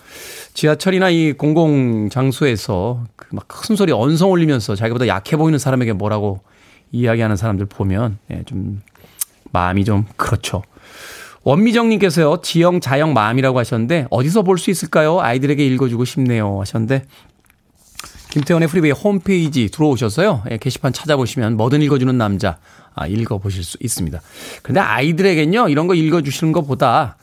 [0.55, 6.41] 지하철이나 이 공공 장소에서 그 막 큰 소리 언성 올리면서 자기보다 약해 보이는 사람에게 뭐라고
[6.93, 8.83] 이야기하는 사람들 보면 예, 좀
[9.53, 10.63] 마음이 좀 그렇죠.
[11.43, 15.21] 원미정님께서요, 지영, 자영, 마음이라고 하셨는데, 어디서 볼 수 있을까요?
[15.21, 16.61] 아이들에게 읽어주고 싶네요.
[16.61, 17.05] 하셨는데,
[18.31, 22.57] 김태훈의 프리웨이 홈페이지 들어오셔서요, 예, 게시판 찾아보시면 뭐든 읽어주는 남자,
[22.95, 24.21] 아, 읽어보실 수 있습니다.
[24.63, 27.15] 근데 아이들에겐요, 이런 거 읽어주시는 것보다, 아,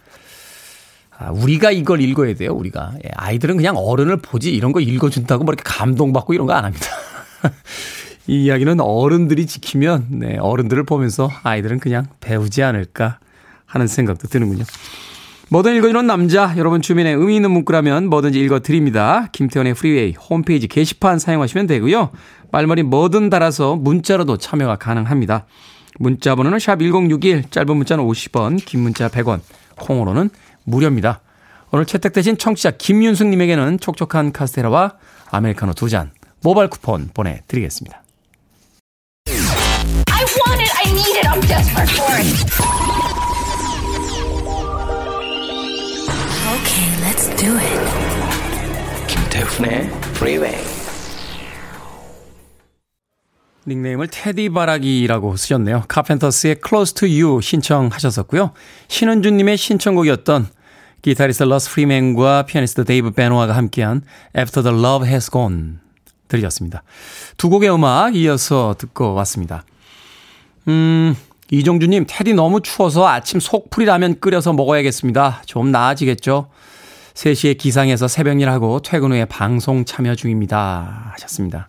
[1.30, 2.94] 우리가 이걸 읽어야 돼요, 우리가.
[3.06, 6.86] 예, 아이들은 그냥 어른을 보지, 이런 거 읽어준다고 뭐 이렇게 감동받고 이런 거 안 합니다.
[8.28, 13.20] 이 이야기는 어른들이 지키면, 네, 어른들을 보면서 아이들은 그냥 배우지 않을까
[13.66, 14.64] 하는 생각도 드는군요.
[15.50, 19.28] 뭐든 읽어주는 남자, 여러분 주변에 의미 있는 문구라면 뭐든지 읽어드립니다.
[19.34, 22.10] 김태훈의 프리웨이 홈페이지 게시판 사용하시면 되고요.
[22.52, 25.46] 말머리 뭐든 달아서 문자로도 참여가 가능합니다.
[26.00, 29.42] 문자 번호는 샵 1061, 짧은 문자는 50원, 긴 문자 100원,
[29.78, 30.30] 콩으로는
[30.64, 31.22] 무료입니다.
[31.72, 34.94] 오늘 채택되신 청취자 김윤숙님에게는 촉촉한 카스테라와
[35.32, 36.12] 아메리카노 두 잔
[36.44, 38.02] 모바일 쿠폰 보내드리겠습니다.
[39.28, 42.28] I want it, I need it, I'm desperate for it.
[46.52, 49.08] Okay, let's do it.
[49.08, 50.81] 김태훈의 Freeway.
[53.68, 55.84] 닉네임을 테디바라기라고 쓰셨네요.
[55.88, 58.52] 카펜터스의 Close to You 신청하셨었고요.
[58.88, 60.48] 신은주님의 신청곡이었던
[61.02, 64.04] 기타리스트 러스 프리맨과 피아니스트 데이브 베노아가 함께한
[64.38, 65.74] After the Love Has Gone
[66.28, 66.84] 들으셨습니다.
[67.38, 69.64] 두 곡의 음악 이어서 듣고 왔습니다.
[70.68, 71.16] 음,
[71.52, 75.44] 이종주님, 태디 너무 추워서 아침 속풀이 라면 끓여서 먹어야겠습니다.
[75.46, 76.50] 좀 나아지겠죠?
[77.14, 81.12] 3시에 기상해서 새벽 일하고 퇴근 후에 방송 참여 중입니다.
[81.14, 81.68] 하셨습니다.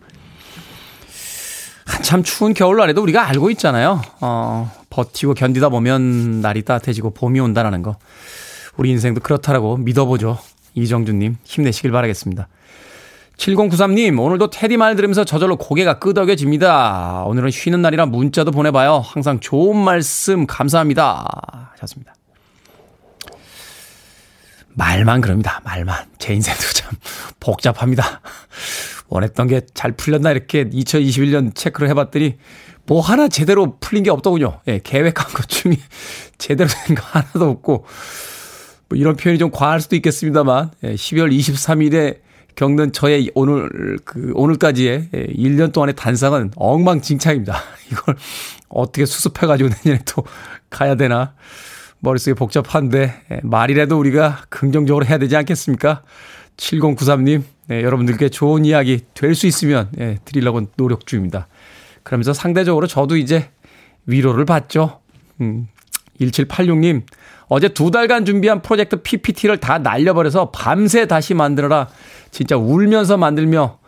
[2.03, 4.01] 한참 추운 겨울날에도 우리가 알고 있잖아요.
[4.19, 7.95] 어, 버티고 견디다 보면 날이 따뜻해지고 봄이 온다라는 거.
[8.75, 10.37] 우리 인생도 그렇다라고 믿어보죠.
[10.75, 12.49] 이정주님, 힘내시길 바라겠습니다.
[13.37, 17.23] 7093님, 오늘도 테디 말 들으면서 저절로 고개가 끄덕여집니다.
[17.25, 18.97] 오늘은 쉬는 날이라 문자도 보내봐요.
[18.97, 21.69] 항상 좋은 말씀 감사합니다.
[21.75, 22.13] 하셨습니다.
[24.75, 25.61] 말만 그럽니다.
[25.63, 26.05] 말만.
[26.19, 26.91] 제 인생도 참
[27.39, 28.19] 복잡합니다.
[29.13, 32.37] 원했던 게 잘 풀렸나 이렇게 2021년 체크를 해봤더니
[32.87, 34.59] 뭐 하나 제대로 풀린 게 없더군요.
[34.67, 35.77] 예, 계획한 것 중에
[36.39, 37.85] 제대로 된 거 하나도 없고
[38.89, 42.19] 뭐 이런 표현이 좀 과할 수도 있겠습니다만 예, 12월 23일에
[42.55, 47.55] 겪는 저의 오늘, 그, 오늘까지의 1년 동안의 단상은 엉망진창입니다.
[47.91, 48.15] 이걸
[48.69, 50.23] 어떻게 수습해 가지고 내년에 또
[50.69, 51.33] 가야 되나.
[51.99, 56.03] 머릿속에 복잡한데, 예, 말이라도 우리가 긍정적으로 해야 되지 않겠습니까?
[56.57, 61.47] 7093님, 네, 여러분들께 좋은 이야기 될 수 있으면, 예, 드리려고 노력 중입니다.
[62.03, 63.49] 그러면서 상대적으로 저도 이제
[64.05, 64.99] 위로를 받죠.
[65.41, 65.67] 음,
[66.19, 67.03] 1786님,
[67.47, 71.87] 어제 두 달간 준비한 프로젝트 PPT를 다 날려버려서 밤새 다시 만들어라.
[72.31, 73.79] 진짜 울면서 만들며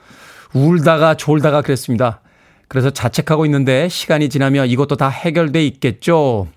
[0.54, 2.22] 울다가 졸다가 그랬습니다.
[2.68, 6.48] 그래서 자책하고 있는데 시간이 지나면 이것도 다 해결돼 있겠죠.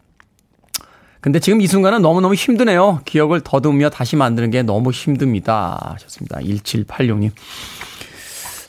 [1.20, 3.00] 근데 지금 이 순간은 너무너무 힘드네요.
[3.04, 5.92] 기억을 더듬으며 다시 만드는 게 너무 힘듭니다.
[5.94, 6.38] 하셨습니다.
[6.38, 7.33] 1786님.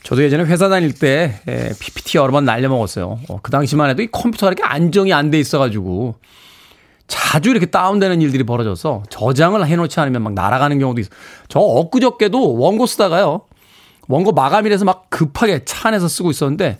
[0.03, 1.39] 저도 예전에 회사 다닐 때
[1.79, 3.19] PPT 여러 번 날려먹었어요.
[3.29, 6.15] 어, 그 당시만 해도 이 컴퓨터가 이렇게 안정이 안 돼 있어가지고
[7.07, 11.09] 자주 이렇게 다운되는 일들이 벌어져서 저장을 해놓지 않으면 막 날아가는 경우도 있어.
[11.47, 13.41] 저 엊그저께도 원고 쓰다가요.
[14.07, 16.79] 원고 마감이라서 막 급하게 차 안에서 쓰고 있었는데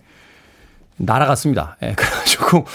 [0.97, 1.77] 날아갔습니다.
[1.84, 2.65] 예, 그래가지고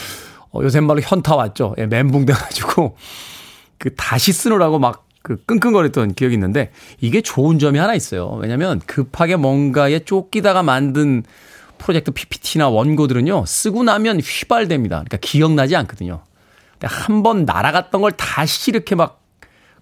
[0.55, 1.75] 어, 요새 말로 현타 왔죠.
[1.79, 2.97] 예, 멘붕 돼가지고
[3.79, 8.39] 그 다시 쓰느라고 막 그 끙끙거렸던 기억이 있는데 이게 좋은 점이 하나 있어요.
[8.43, 11.23] 왜냐면 급하게 뭔가에 쫓기다가 만든
[11.79, 14.97] 프로젝트 PPT나 원고들은요 쓰고 나면 휘발됩니다.
[14.97, 16.21] 그러니까 기억나지 않거든요.
[16.83, 19.23] 한 번 날아갔던 걸 다시 이렇게 막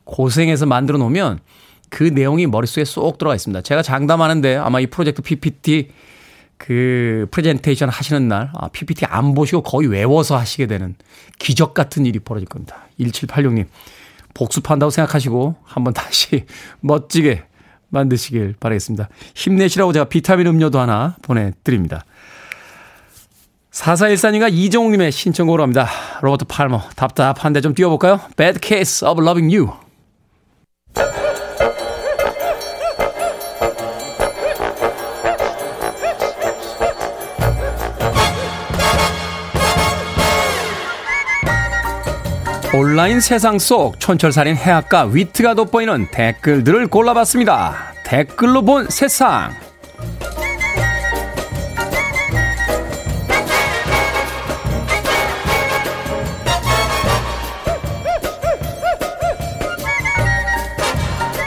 [0.05, 1.41] 고생해서 만들어 놓으면
[1.89, 3.63] 그 내용이 머릿속에 쏙 들어가 있습니다.
[3.63, 5.91] 제가 장담하는데 아마 이 프로젝트 PPT
[6.63, 10.95] 그 프레젠테이션 하시는 날 아, PPT 안 보시고 거의 외워서 하시게 되는
[11.41, 12.87] 기적 같은 일이 벌어질 겁니다.
[13.01, 13.67] 1786님
[14.33, 16.45] 복습한다고 생각하시고 한번 다시
[16.81, 17.43] 멋지게
[17.89, 19.09] 만드시길 바라겠습니다.
[19.35, 22.05] 힘내시라고 제가 비타민 음료도 하나 보내드립니다.
[23.73, 25.89] 4414님과 이종욱님의 신청곡으로 합니다.
[26.21, 28.21] 로버트 팔머, 답답한데 좀 띄워볼까요?
[28.37, 29.73] Bad Case of Loving You.
[42.75, 47.93] 온라인 세상 속 촌철살인 해악과 위트가 돋보이는 댓글들을 골라봤습니다.
[48.03, 49.53] 댓글로 본 세상.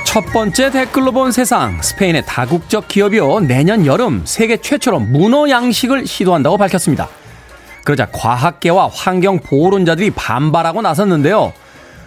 [0.05, 1.81] 첫 번째 댓글로 본 세상.
[1.81, 3.39] 스페인의 다국적 기업이요.
[3.39, 7.09] 내년 여름 세계 최초로 문어 양식을 시도한다고 밝혔습니다.
[7.85, 11.53] 그러자 과학계와 환경 보호론자들이 반발하고 나섰는데요.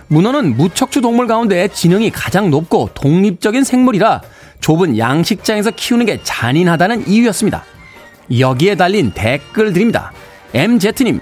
[0.08, 4.20] 문어는 무척추 동물 가운데 지능이 가장 높고 독립적인 생물이라
[4.60, 7.64] 좁은 양식장에서 키우는 게 잔인하다는 이유였습니다.
[8.38, 10.12] 여기에 달린 댓글들입니다.
[10.52, 11.20] MZ님,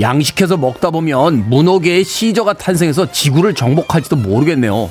[0.00, 4.90] 양식해서 먹다 보면 문어계의 시저가 탄생해서 지구를 정복할지도 모르겠네요.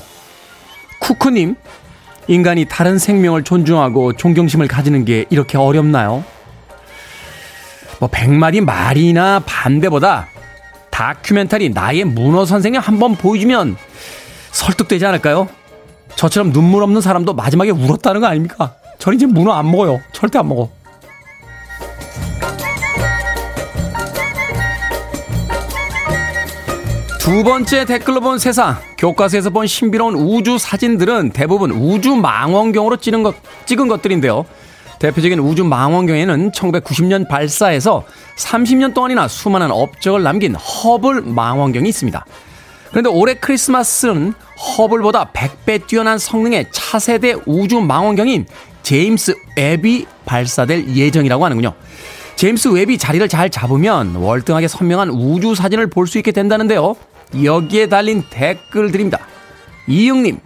[1.02, 1.56] 쿠크님,
[2.28, 6.24] 인간이 다른 생명을 존중하고 존경심을 가지는 게 이렇게 어렵나요?
[8.00, 10.28] 뭐, 백마리 말이나 반대보다
[10.90, 13.78] 다큐멘터리 나의 문어 선생님 한번 보여주면
[14.52, 15.48] 설득되지 않을까요?
[16.16, 18.74] 저처럼 눈물 없는 사람도 마지막에 울었다는 거 아닙니까?
[18.98, 20.02] 전 이제 문어 안 먹어요.
[20.12, 20.70] 절대 안 먹어.
[27.20, 28.78] 두 번째 댓글로 본 세상.
[28.98, 33.36] 교과서에서 본 신비로운 우주 사진들은 대부분 우주 망원경으로 찍은, 것,
[33.66, 34.46] 찍은 것들인데요.
[35.00, 38.04] 대표적인 우주 망원경에는 1990년 발사해서
[38.38, 42.26] 30년 동안이나 수많은 업적을 남긴 허블 망원경이 있습니다.
[42.90, 44.34] 그런데 올해 크리스마스는
[44.78, 48.46] 허블보다 100배 뛰어난 성능의 차세대 우주 망원경인
[48.84, 51.74] 제임스 웹이 발사될 예정이라고 하는군요.
[52.36, 56.96] 제임스 웹이 자리를 잘 잡으면 월등하게 선명한 우주 사진을 볼 수 있게 된다는데요.
[57.44, 59.20] 여기에 달린 댓글들입니다.
[59.88, 60.40] 이응님,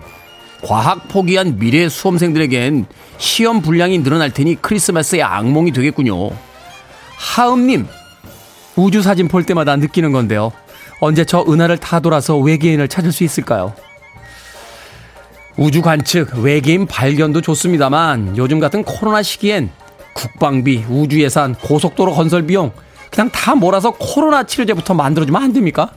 [0.63, 2.85] 과학 포기한 미래 수험생들에겐
[3.17, 6.31] 시험 분량이 늘어날 테니 크리스마스의 악몽이 되겠군요.
[7.17, 7.87] 하음님,
[8.75, 10.51] 우주 사진 볼 때마다 느끼는 건데요.
[10.99, 13.73] 언제 저 은하를 타돌아서 외계인을 찾을 수 있을까요?
[15.57, 19.69] 우주 관측, 외계인 발견도 좋습니다만 요즘 같은 코로나 시기엔
[20.13, 22.71] 국방비, 우주 예산, 고속도로 건설 비용
[23.11, 25.91] 그냥 다 몰아서 코로나 치료제부터 만들어주면 안 됩니까?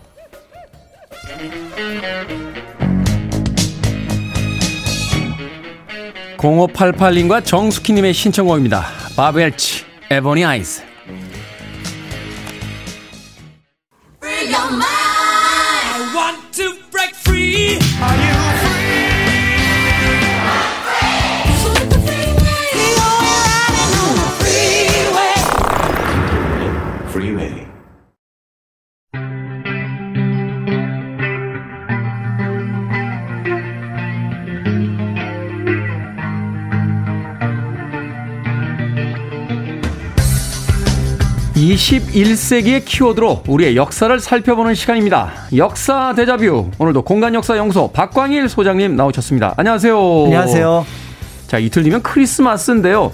[6.37, 8.85] 0588님과 정숙희님의 신청곡입니다.
[9.17, 10.86] 바벨치, 에보니 아이즈.
[41.77, 45.33] 21세기의 키워드로 우리의 역사를 살펴보는 시간입니다.
[45.57, 46.71] 역사 대자뷰.
[46.79, 49.55] 오늘도 공간 역사 연구소 박광일 소장님 나오셨습니다.
[49.59, 50.25] 안녕하세요.
[50.25, 50.87] 안녕하세요.
[51.47, 53.13] 자, 이틀 뒤면 크리스마스인데요.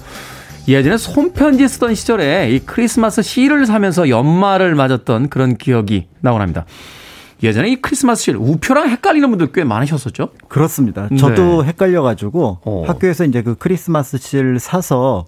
[0.68, 6.64] 예전에 손편지 쓰던 시절에 이 크리스마스 시를 사면서 연말을 맞았던 그런 기억이 나오랍니다.
[7.42, 10.29] 예전에 이 크리스마스 실 우표랑 헷갈리는 분들 꽤 많으셨었죠?
[10.46, 11.09] 그렇습니다.
[11.18, 11.68] 저도 네.
[11.70, 12.85] 헷갈려가지고 어.
[12.87, 15.27] 학교에서 이제 그 크리스마스 실 사서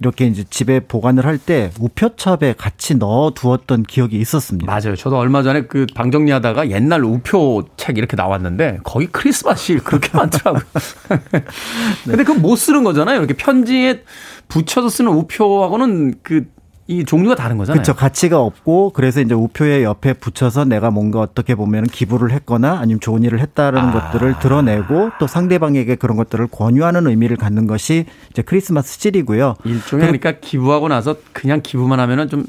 [0.00, 4.66] 이렇게 이제 집에 보관을 할 때 우표첩에 같이 넣어 두었던 기억이 있었습니다.
[4.66, 4.96] 맞아요.
[4.96, 10.10] 저도 얼마 전에 그 방 정리하다가 옛날 우표 책 이렇게 나왔는데 거기 크리스마스 실 그렇게
[10.16, 10.62] 많더라고요.
[12.04, 13.18] 근데 그거 못 쓰는 거잖아요.
[13.18, 14.02] 이렇게 편지에
[14.48, 16.46] 붙여서 쓰는 우표하고는 그
[16.86, 17.82] 이 종류가 다른 거잖아요.
[17.82, 17.94] 그렇죠.
[17.94, 23.22] 가치가 없고 그래서 이제 우표의 옆에 붙여서 내가 뭔가 어떻게 보면 기부를 했거나 아니면 좋은
[23.22, 24.10] 일을 했다라는 아.
[24.10, 29.54] 것들을 드러내고 또 상대방에게 그런 것들을 권유하는 의미를 갖는 것이 이제 크리스마스 실이고요.
[29.64, 32.44] 일종의 그러니까 기부하고 나서 그냥 기부만 하면은 좀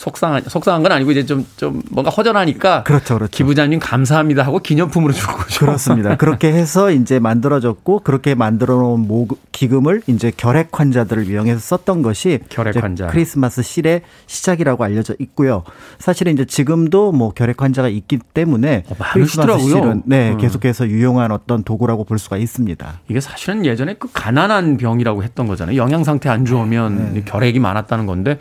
[0.00, 3.30] 속상한 속상한 건 아니고 이제 좀좀 뭔가 허전하니까 그렇죠, 그렇죠.
[3.30, 5.66] 기부자님 감사합니다 하고 기념품으로 주는 거죠.
[5.66, 6.16] 그렇습니다.
[6.16, 12.38] 그렇게 해서 이제 만들어졌고 그렇게 만들어 놓은 모 기금을 이제 결핵 환자들을 이용해서 썼던 것이
[12.48, 13.08] 결핵 환자.
[13.08, 15.64] 크리스마스 실의 시작이라고 알려져 있고요.
[15.98, 19.68] 사실은 이제 지금도 뭐 결핵 환자가 있기 때문에 어, 크리스마스.
[19.68, 20.38] 실은 네, 음.
[20.38, 23.00] 계속해서 유용한 어떤 도구라고 볼 수가 있습니다.
[23.10, 25.76] 이게 사실은 예전에 그 가난한 병이라고 했던 거잖아요.
[25.76, 27.22] 영양 상태 안 좋으면 네.
[27.26, 28.38] 결핵이 많았다는 건데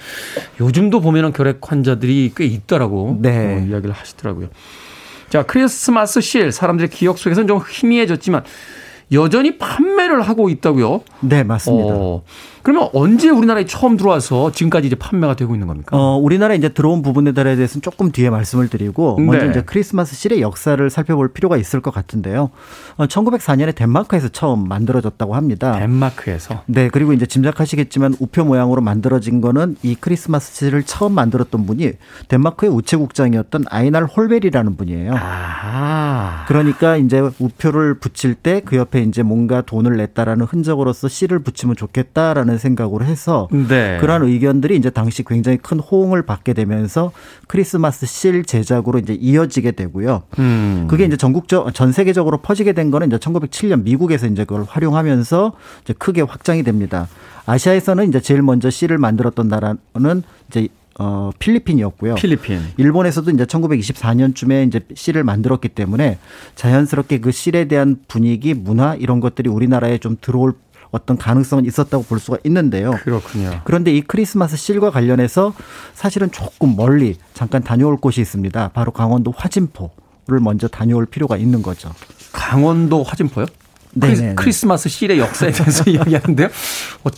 [0.62, 3.56] 요즘도 보면은 결핵 환자들이 꽤 있더라고 네.
[3.56, 4.50] 어, 이야기를 하시더라고요.
[5.30, 8.43] 자 크리스마스 실 사람들의 기억 속에서는 좀 희미해졌지만
[9.12, 11.02] 여전히 판매를 하고 있다고요.
[11.22, 11.93] 네, 맞습니다.
[11.95, 12.24] 어,
[12.62, 15.97] 그러면 언제 우리나라에 처음 들어와서 지금까지 이제 판매가 되고 있는 겁니까?
[15.97, 19.51] 어, 우리나라에 이제 들어온 부분에 대해서는 조금 뒤에 말씀을 드리고 먼저 네.
[19.51, 22.51] 이제 크리스마스 실의 역사를 살펴볼 필요가 있을 것 같은데요.
[22.97, 25.80] 어, 1904년에 덴마크에서 처음 만들어졌다고 합니다.
[25.80, 31.93] 덴마크에서 네, 그리고 이제 짐작하시겠지만 우표 모양으로 만들어진 거는 이 크리스마스 실을 처음 만들었던 분이
[32.28, 35.14] 덴마크의 우체국장이었던 아이날 홀베리라는 분이에요.
[35.16, 41.76] 아 그러니까 이제 우표를 붙일 때 그 옆에 이제 뭔가 돈을 냈다라는 흔적으로서 실을 붙이면
[41.76, 43.97] 좋겠다라는 생각으로 해서 네.
[44.00, 47.12] 그러한 의견들이 이제 당시 굉장히 큰 호응을 받게 되면서
[47.47, 50.24] 크리스마스 실 제작으로 이제 이어지게 되고요.
[50.39, 50.88] 음.
[50.89, 55.93] 그게 이제 전국적 전 세계적으로 퍼지게 된 거는 이제 1907년 미국에서 이제 그걸 활용하면서 이제
[55.97, 57.08] 크게 확장이 됩니다.
[57.45, 60.68] 아시아에서는 이제 제일 먼저 실을 만들었던 나라는 이제
[61.02, 62.16] 어 필리핀이었고요.
[62.16, 62.60] 필리핀.
[62.76, 66.20] 일본에서도 이제 1924년쯤에 이제 실을 만들었기 때문에
[66.56, 70.54] 자연스럽게 그 실에 대한 분위기, 문화 이런 것들이 우리나라에 좀 들어올
[70.92, 72.92] 어떤 가능성은 있었다고 볼 수가 있는데요.
[73.04, 73.62] 그렇군요.
[73.64, 75.54] 그런데 이 크리스마스 실과 관련해서
[75.94, 78.70] 사실은 조금 멀리 잠깐 다녀올 곳이 있습니다.
[78.70, 81.92] 바로 강원도 화진포를 먼저 다녀올 필요가 있는 거죠.
[82.32, 83.46] 강원도 화진포요?
[83.94, 86.48] 네 크리스, 마스 실의 역사에 대해서 이야기하는데요.
[86.48, 87.10] 어,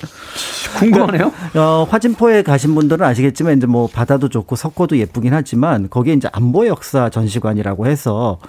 [0.80, 1.32] 궁금하네요.
[1.56, 6.68] 어, 화진포에 가신 분들은 아시겠지만 이제 뭐 바다도 좋고 석고도 예쁘긴 하지만 거기에 이제 안보
[6.68, 8.40] 역사 전시관이라고 해서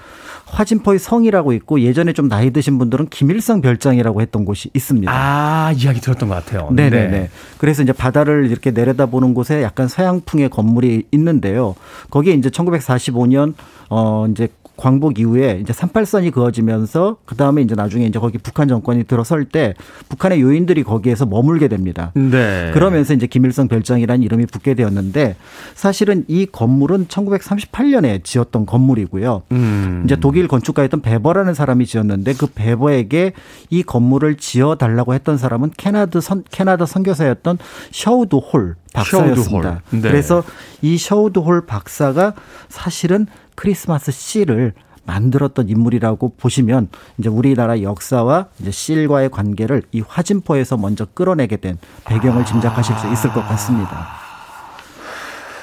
[0.46, 5.10] 화진포의 성이라고 있고 예전에 좀 나이 드신 분들은 김일성 별장이라고 했던 곳이 있습니다.
[5.12, 6.68] 아, 이야기 들었던 것 같아요.
[6.70, 7.08] 네네네.
[7.08, 7.30] 네.
[7.58, 11.74] 그래서 이제 바다를 이렇게 내려다보는 곳에 약간 서양풍의 건물이 있는데요.
[12.10, 13.54] 거기에 이제 1945년
[13.88, 14.48] 어 이제
[14.82, 19.74] 광복 이후에 이제 38선이 그어지면서 그 다음에 이제 나중에 이제 거기 북한 정권이 들어설 때
[20.08, 22.10] 북한의 요인들이 거기에서 머물게 됩니다.
[22.14, 22.72] 네.
[22.74, 25.36] 그러면서 이제 김일성 별장이라는 이름이 붙게 되었는데
[25.76, 29.42] 사실은 이 건물은 1938년에 지었던 건물이고요.
[29.52, 30.02] 음.
[30.04, 33.34] 이제 독일 건축가였던 베버라는 사람이 지었는데 그 베버에게
[33.70, 37.58] 이 건물을 지어 달라고 했던 사람은 캐나다 선 캐나다 선교사였던
[37.92, 39.82] 셔우드 홀 박사였습니다.
[39.90, 40.00] 네.
[40.00, 40.42] 그래서
[40.82, 42.34] 이 셔우드 홀 박사가
[42.68, 43.26] 사실은
[43.62, 44.72] 크리스마스 실을
[45.04, 46.88] 만들었던 인물이라고 보시면
[47.18, 53.32] 이제 우리나라 역사와 이제 실과의 관계를 이 화진포에서 먼저 끌어내게 된 배경을 짐작하실 수 있을
[53.32, 54.16] 것 같습니다.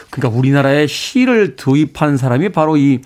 [0.09, 3.01] 그러니까 우리나라에 실을 도입한 사람이 바로 이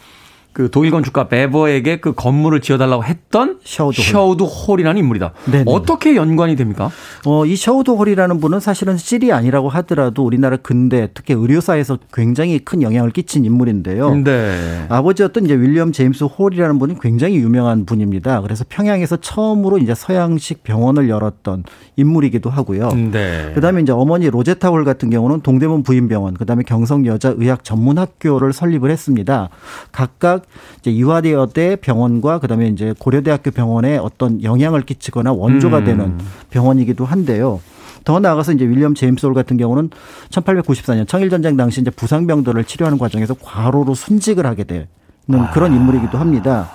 [0.53, 5.33] 그 독일 건축가 베버에게 그 건물을 지어달라고 했던 셔우드, 셔우드 홀 이라는 인물이다.
[5.45, 5.63] 네네.
[5.65, 6.91] 어떻게 연관이 됩니까?
[7.25, 12.83] 어, 이 셔우드 홀이라는 분은 사실은 실이 아니라고 하더라도 우리나라 근대 특히 의료사에서 굉장히 큰
[12.83, 14.13] 영향을 끼친 인물인데요.
[14.23, 14.85] 네.
[14.89, 18.41] 아버지였던 이제 윌리엄 제임스 홀이라는 분은 굉장히 유명한 분입니다.
[18.41, 21.63] 그래서 평양에서 처음으로 이제 서양식 병원을 열었던
[21.95, 22.89] 인물이기도 하고요.
[23.11, 23.51] 네.
[23.55, 28.91] 그다음에 이제 어머니 로제타 홀 같은 경우는 동대문 부인병원, 그다음에 경성 여자 의학 전문학교를 설립을
[28.91, 29.49] 했습니다.
[29.91, 30.42] 각각
[30.79, 35.85] 이제 이화대여 대 병원과 그다음에 이제 고려대학교 병원에 어떤 영향을 끼치거나 원조가 음.
[35.85, 36.19] 되는
[36.49, 37.59] 병원이기도 한데요.
[38.03, 39.89] 더 나아가서 이제 윌리엄 제임스 홀 같은 경우는
[40.29, 44.87] 1894년 청일 전쟁 당시 이제 부상병들을 치료하는 과정에서 과로로 순직을 하게 되는
[45.31, 45.51] 아.
[45.51, 46.69] 그런 인물이기도 합니다.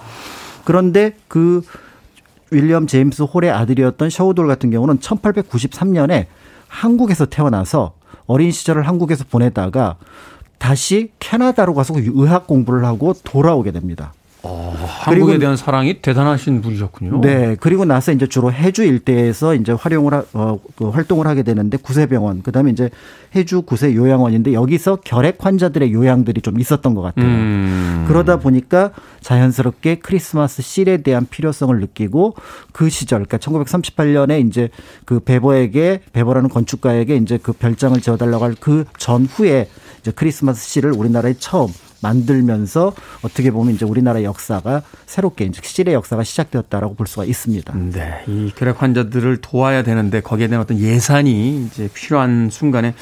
[0.65, 1.63] 그런데 그
[2.51, 6.27] 윌리엄 제임스 홀의 아들이었던 셔우돌 같은 경우는 1893년에
[6.67, 7.93] 한국에서 태어나서
[8.27, 9.97] 어린 시절을 한국에서 보내다가
[10.59, 14.13] 다시 캐나다로 가서 의학 공부를 하고 돌아오게 됩니다.
[14.43, 17.21] 어, 한국에 대한 사랑이 대단하신 분이셨군요.
[17.23, 17.57] 네.
[17.59, 22.43] 그리고 나서 이제 주로 해주 일대에서 이제 활용을 하, 어, 그 활동을 하게 되는데 구세병원,
[22.43, 22.91] 그다음에 이제
[23.35, 27.27] 해주 구세 요양원인데 여기서 결핵 환자들의 요양들이 좀 있었던 것 같아요.
[27.27, 28.05] 음.
[28.07, 32.35] 그러다 보니까 자연스럽게 크리스마스 실에 대한 필요성을 느끼고
[32.73, 34.69] 그 시절, 그러니까 1938년에 이제
[35.05, 39.69] 그 베버에게 베버라는 건축가에게 이제 그 별장을 지어달라고 할 그 전후에
[40.01, 41.69] 이제 크리스마스 시를 우리나라에 처음
[42.01, 42.93] 만들면서
[43.23, 47.75] 어떻게 보면 이제 우리나라 역사가 새롭게 이제 시의 역사가 시작되었다라고 볼 수가 있습니다.
[47.93, 48.25] 네.
[48.27, 52.95] 이 결핵 환자들을 도와야 되는데 거기에 대한 어떤 예산이 이제 필요한 순간에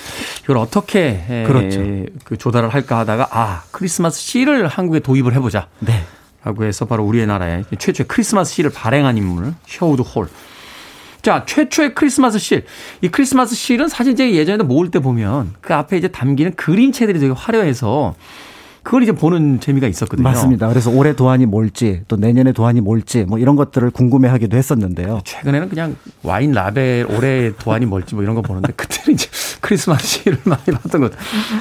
[0.45, 1.81] 이걸 어떻게 그렇죠.
[2.25, 5.69] 그 조달을 할까 하다가 아, 크리스마스 시를 한국에 도입을 해 보자.
[5.81, 6.05] 네.
[6.45, 10.29] 라고 해서 바로 우리의 나라에 최초의 크리스마스 시를 발행한 인물 셔우드 홀.
[11.21, 12.65] 자, 최초의 크리스마스 실.
[13.01, 17.33] 이 크리스마스 실은 사실 제가 예전에도 모을 때 보면 그 앞에 이제 담기는 그림체들이 되게
[17.37, 18.15] 화려해서
[18.87, 20.23] 그걸 이제 보는 재미가 있었거든요.
[20.23, 20.69] 맞습니다.
[20.69, 25.23] 그래서 올해 도안이 뭘지 또 내년에 도안이 뭘지 뭐 이런 것들을 궁금해하기도 했었는데요.
[25.25, 29.27] 최근에는 그냥 와인 라벨 올해 도안이 뭘지 뭐 이런 거 보는데 그때는 이제
[29.61, 31.13] 크리스마스 실을 많이 봤던 것.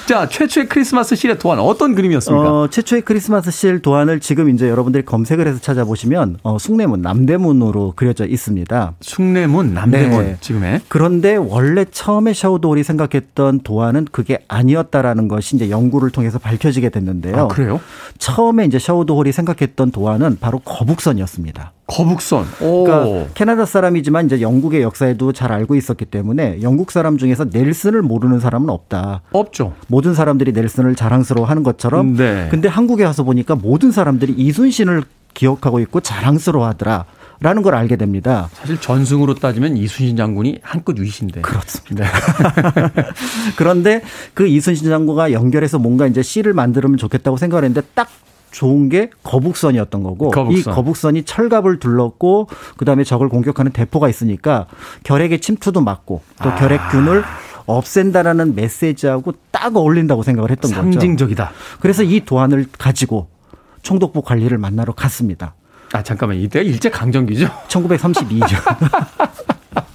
[0.06, 2.62] 자 최초의 크리스마스 실의 도안 어떤 그림이었습니까?
[2.62, 8.28] 어, 최초의 크리스마스 실 도안을 지금 이제 여러분들이 검색을 해서 찾아보시면 어, 숭례문 남대문으로 그려져
[8.28, 8.94] 있습니다.
[9.02, 10.38] 숭례문 남대문 네.
[10.42, 10.82] 지금에.
[10.90, 17.15] 그런데 원래 처음에 샤우도홀이 생각했던 도안은 그게 아니었다라는 것이 이제 연구를 통해서 밝혀지게 됐는데.
[17.16, 17.38] 있는데요.
[17.38, 17.80] 아, 그래요?
[18.18, 21.72] 처음에 이제 샤우드홀이 생각했던 도안은 바로 거북선이었습니다.
[21.88, 22.46] 거북선.
[22.62, 22.84] 오.
[22.84, 28.40] 그러니까 캐나다 사람이지만 이제 영국의 역사에도 잘 알고 있었기 때문에 영국 사람 중에서 넬슨을 모르는
[28.40, 29.22] 사람은 없다.
[29.32, 29.74] 없죠.
[29.88, 32.16] 모든 사람들이 넬슨을 자랑스러워하는 것처럼.
[32.16, 32.48] 네.
[32.50, 35.04] 근데 한국에 와서 보니까 모든 사람들이 이순신을
[35.34, 37.06] 기억하고 있고 자랑스러워하더라.
[37.40, 38.50] 라는 걸 알게 됩니다.
[38.54, 41.42] 사실 전승으로 따지면 이순신 장군이 한껏 위신데.
[41.42, 42.06] 그렇습니다.
[42.06, 43.04] 네.
[43.58, 44.02] 그런데
[44.34, 48.10] 그 이순신 장군과 연결해서 뭔가 이제 씨를 만들면 좋겠다고 생각을 했는데 딱
[48.52, 50.58] 좋은 게 거북선이었던 거고 거북선.
[50.58, 54.68] 이 거북선이 철갑을 둘렀고 그다음에 적을 공격하는 대포가 있으니까
[55.04, 56.56] 결핵의 침투도 막고 또 아.
[56.56, 57.24] 결핵균을
[57.66, 60.90] 없앤다라는 메시지하고 딱 어울린다고 생각을 했던 상징적이다.
[60.90, 61.00] 거죠.
[61.00, 61.52] 상징적이다.
[61.82, 63.28] 그래서 이 도안을 가지고
[63.82, 65.56] 총독부 관리를 만나러 갔습니다.
[65.94, 66.38] 아, 잠깐만.
[66.38, 67.48] 이때가 일제 강점기죠?
[67.68, 68.56] 1932죠.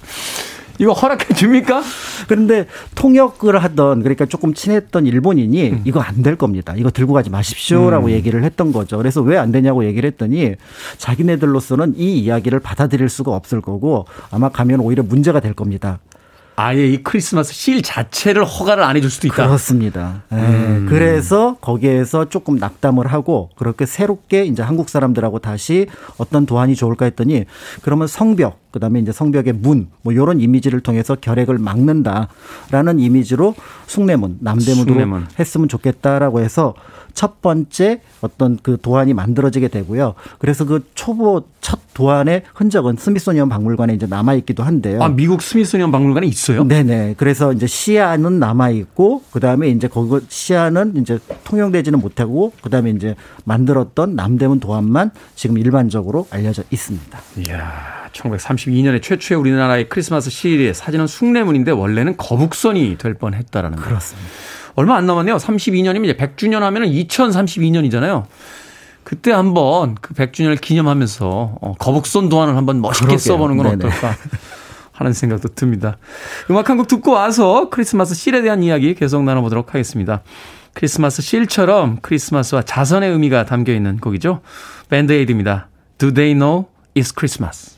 [0.79, 1.83] 이거 허락해 줍니까?
[2.27, 2.65] 그런데
[2.95, 5.81] 통역을 하던 그러니까 조금 친했던 일본인이 음.
[5.85, 6.73] 이거 안 될 겁니다.
[6.75, 8.11] 이거 들고 가지 마십시오라고 음.
[8.11, 8.97] 얘기를 했던 거죠.
[8.97, 10.55] 그래서 왜 안 되냐고 얘기를 했더니
[10.97, 15.99] 자기네들로서는 이 이야기를 받아들일 수가 없을 거고 아마 가면 오히려 문제가 될 겁니다.
[16.63, 19.47] 아예 이 크리스마스 실 자체를 허가를 안 해줄 수도 있다.
[19.47, 20.21] 그렇습니다.
[20.29, 20.37] 네.
[20.37, 20.85] 음.
[20.87, 25.87] 그래서 거기에서 조금 낙담을 하고 그렇게 새롭게 이제 한국 사람들하고 다시
[26.17, 27.45] 어떤 도안이 좋을까 했더니
[27.81, 33.55] 그러면 성벽 그다음에 이제 성벽의 문 뭐 이런 이미지를 통해서 결핵을 막는다라는 이미지로
[33.87, 35.21] 숭례문 남대문으로.
[35.39, 36.73] 했으면 좋겠다라고 해서
[37.13, 40.15] 첫 번째 어떤 그 도안이 만들어지게 되고요.
[40.39, 45.01] 그래서 그 초보 첫 도안의 흔적은 스미소니언 박물관에 이제 남아 있기도 한데요.
[45.01, 46.63] 아 미국 스미소니언 박물관에 있어요?
[46.63, 47.15] 네네.
[47.17, 52.91] 그래서 이제 시야는 남아 있고 그 다음에 이제 거기 시야는 이제 통용되지는 못하고 그 다음에
[52.91, 57.19] 이제 만들었던 남대문 도안만 지금 일반적으로 알려져 있습니다.
[57.47, 58.01] 이야.
[58.11, 64.29] 1932년에 최초의 우리나라의 크리스마스 시리의 사진은 숭례문인데 원래는 거북선이 될 뻔했다라는 그렇습니다.
[64.75, 65.37] 얼마 안 남았네요.
[65.37, 68.25] 32년이면 이제 100주년 하면은 2032년이잖아요.
[69.03, 73.17] 그때 한번 그 100주년을 기념하면서 어, 거북선 도안을 한번 멋있게 그러게요.
[73.19, 73.85] 써보는 건 네네.
[73.87, 74.15] 어떨까
[74.93, 75.97] 하는 생각도 듭니다.
[76.49, 80.21] 음악 한 곡 듣고 와서 크리스마스 실에 대한 이야기 계속 나눠보도록 하겠습니다.
[80.73, 84.41] 크리스마스 실처럼 크리스마스와 자선의 의미가 담겨 있는 곡이죠.
[84.89, 85.67] 밴드 에이드입니다.
[85.97, 86.65] Do They Know
[86.95, 87.77] It's Christmas.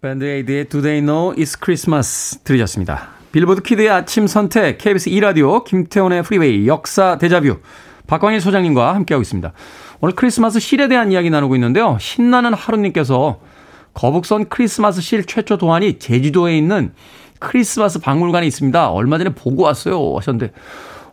[0.00, 3.08] 밴드 에이드의 Do They Know It's Christmas 들으셨습니다.
[3.34, 7.58] 빌보드 키드의 아침 선택, KBS 2라디오, 김태훈의 프리웨이, 역사 데자뷰,
[8.06, 9.52] 박광일 소장님과 함께하고 있습니다.
[10.00, 11.98] 오늘 크리스마스 실에 대한 이야기 나누고 있는데요.
[11.98, 13.40] 신나는 하루님께서
[13.92, 16.92] 거북선 크리스마스 실 최초 도안이 제주도에 있는
[17.40, 18.90] 크리스마스 박물관에 있습니다.
[18.92, 20.14] 얼마 전에 보고 왔어요.
[20.16, 20.52] 하셨는데,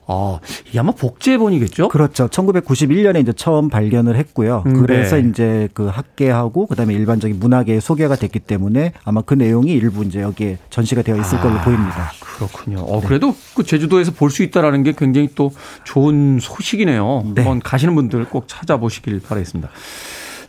[0.07, 1.87] 아, 이게 아마 복제본이겠죠?
[1.89, 2.27] 그렇죠.
[2.27, 4.63] 1991년에 이제 처음 발견을 했고요.
[4.65, 5.29] 음, 그래서 네.
[5.29, 10.57] 이제 그 학계하고 그다음에 일반적인 문학에 소개가 됐기 때문에 아마 그 내용이 일부 이제 여기에
[10.69, 12.11] 전시가 되어 있을 아, 걸로 보입니다.
[12.35, 12.79] 그렇군요.
[12.79, 13.07] 어, 네.
[13.07, 15.51] 그래도 그 제주도에서 볼 수 있다라는 게 굉장히 또
[15.83, 17.23] 좋은 소식이네요.
[17.35, 17.41] 네.
[17.41, 19.69] 한번 가시는 분들 꼭 찾아보시길 바라겠습니다.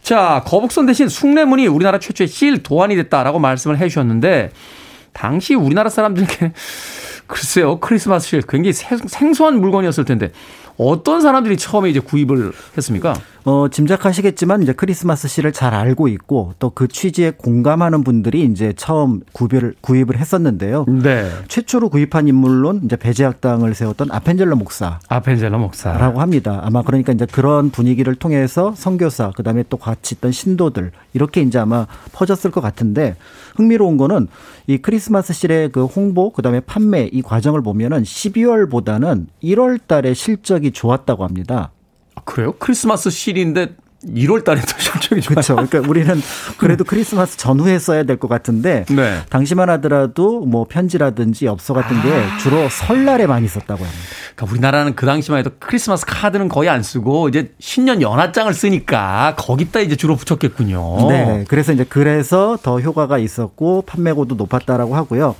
[0.02, 4.50] 자, 거북선 대신 숭례문이 우리나라 최초의 실 도안이 됐다라고 말씀을 해 주셨는데
[5.12, 6.52] 당시 우리나라 사람들에게
[7.32, 10.32] 글쎄요, 크리스마스 실 굉장히 생 소한 물건이었을 텐데
[10.76, 13.14] 어떤 사람들이 처음에 이제 구입을 했습니까?
[13.44, 19.20] 어, 짐작하시겠지만 이제 크리스마스 시를 잘 알고 있고 또 그 취지에 공감하는 분들이 이제 처음
[19.32, 20.86] 구별을 구입을 했었는데요.
[20.88, 21.28] 네.
[21.48, 24.98] 최초로 구입한 인물론 이제 배제학당을 세웠던 아펜젤러 목사.
[25.08, 26.60] 아펜젤러 목사라고 합니다.
[26.64, 31.86] 아마 그러니까 이제 그런 분위기를 통해서 선교사 그다음에 또 같이 있던 신도들 이렇게 이제 아마
[32.12, 33.16] 퍼졌을 것 같은데
[33.56, 34.28] 흥미로운 거는
[34.66, 41.24] 이 크리스마스 실의 그 홍보 그다음에 판매 이 과정을 보면은 12월보다는 1월 달에 실적이 좋았다고
[41.24, 41.70] 합니다.
[42.14, 42.52] 아, 그래요?
[42.58, 45.34] 크리스마스 실인데 1월 달에 더 실적이 좋아요.
[45.36, 45.54] 그렇죠.
[45.54, 46.20] 그러니까 우리는
[46.58, 49.20] 그래도 크리스마스 전후에 써야 될 것 같은데 네.
[49.30, 52.36] 당시만 하더라도 뭐 편지라든지 엽서 같은 게 아.
[52.38, 54.02] 주로 설날에 많이 썼다고 합니다.
[54.34, 59.78] 그러니까 우리나라는 그 당시만 해도 크리스마스 카드는 거의 안 쓰고 이제 신년 연하장을 쓰니까 거기다
[59.78, 61.08] 이제 주로 붙였겠군요.
[61.08, 61.44] 네.
[61.46, 65.36] 그래서 이제 그래서 더 효과가 있었고 판매고도 높았다라고 하고요.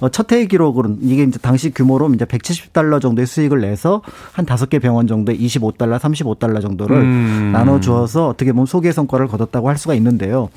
[0.00, 4.78] 어, 첫해 기록으로는 이게 이제 당시 규모로 이제 170달러 정도의 수익을 내서 한 다섯 개
[4.78, 7.50] 병원 정도에 25달러, 35달러 정도를 음.
[7.52, 10.48] 나눠 주어서 어떻게 보면 소개 성과를 거뒀다고 할 수가 있는데요.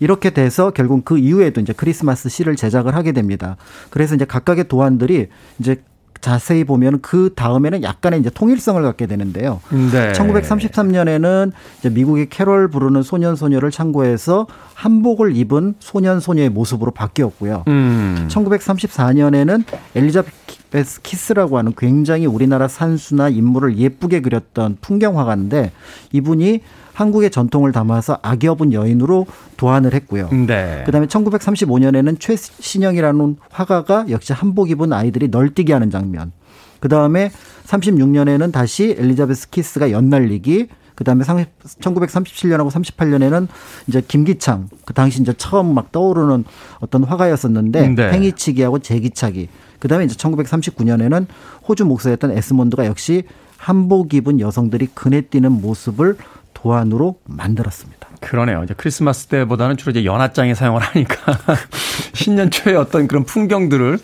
[0.00, 3.56] 이렇게 돼서 결국 그 이후에도 이제 크리스마스 시를 제작을 하게 됩니다.
[3.90, 5.28] 그래서 이제 각각의 도안들이
[5.58, 5.82] 이제
[6.24, 9.60] 자세히 보면 그 다음에는 약간의 이제 통일성을 갖게 되는데요.
[9.70, 10.12] 네.
[10.12, 17.64] 1933년에는 이제 미국의 캐롤 부르는 소년 소녀를 참고해서 한복을 입은 소년 소녀의 모습으로 바뀌었고요.
[17.68, 18.26] 음.
[18.30, 19.64] 1934년에는
[19.94, 25.72] 엘리자베스 키스라고 하는 굉장히 우리나라 산수나 인물을 예쁘게 그렸던 풍경화가인데
[26.12, 26.60] 이분이
[26.94, 29.26] 한국의 전통을 담아서 아기 업은 여인으로
[29.56, 30.30] 도안을 했고요.
[30.30, 30.82] 네.
[30.86, 36.32] 그다음에 1935년에는 최신영이라는 화가가 역시 한복 입은 아이들이 널뛰기 하는 장면.
[36.80, 37.30] 그다음에
[37.66, 43.48] 36년에는 다시 엘리자베스 키스가 연날리기 그다음에 1937년하고 38년에는
[43.88, 46.44] 이제 김기창 그 당시 이제 처음 막 떠오르는
[46.78, 48.10] 어떤 화가였었는데 네.
[48.10, 49.48] 팽이치기하고 제기차기.
[49.80, 51.26] 그다음에 이제 1939년에는
[51.68, 53.24] 호주 목사였던 에스몬드가 역시
[53.56, 56.16] 한복 입은 여성들이 그네 뛰는 모습을
[56.64, 58.08] 도안으로 만들었습니다.
[58.20, 58.62] 그러네요.
[58.64, 61.38] 이제 크리스마스 때보다는 주로 이제 연화장에 사용을 하니까
[62.14, 63.98] 신년 초에 어떤 그런 풍경들을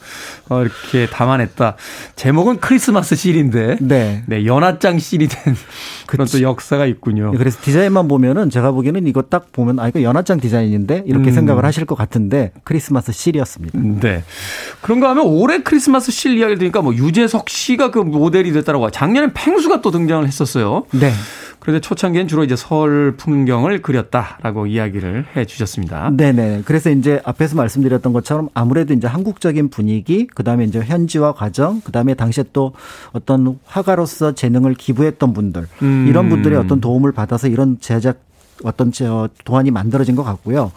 [0.51, 1.77] 어, 이렇게 담아냈다.
[2.17, 5.57] 제목은 크리스마스 실인데 네, 네 연화장 실이 된
[6.07, 6.37] 그런 그치.
[6.37, 7.31] 또 역사가 있군요.
[7.31, 11.33] 네, 그래서 디자인만 보면은 제가 보기에는 이거 딱 보면 아 이거 연화장 디자인인데 이렇게 음.
[11.33, 13.79] 생각을 하실 것 같은데 크리스마스 실이었습니다.
[13.79, 14.23] 네.
[14.83, 19.81] 그런가 하면 올해 크리스마스 실 이야기를 들으니까 뭐 유재석 씨가 그 모델이 됐다라고 작년에 팽수가
[19.81, 20.85] 또 등장을 했었어요.
[20.91, 21.11] 네.
[21.61, 26.11] 그런데 초창기엔 주로 이제 서울 풍경을 그렸다라고 이야기를 해 주셨습니다.
[26.17, 26.63] 네네.
[26.65, 31.93] 그래서 이제 앞에서 말씀드렸던 것처럼 아무래도 이제 한국적인 분위기, 그 다음에 이제 현지화 과정, 그
[31.93, 32.73] 다음에 당시에 또
[33.13, 36.07] 어떤 화가로서 재능을 기부했던 분들, 음.
[36.09, 38.30] 이런 분들의 어떤 도움을 받아서 이런 제작
[38.65, 38.93] 어떤
[39.45, 40.73] 도안이 만들어진 것 같고요.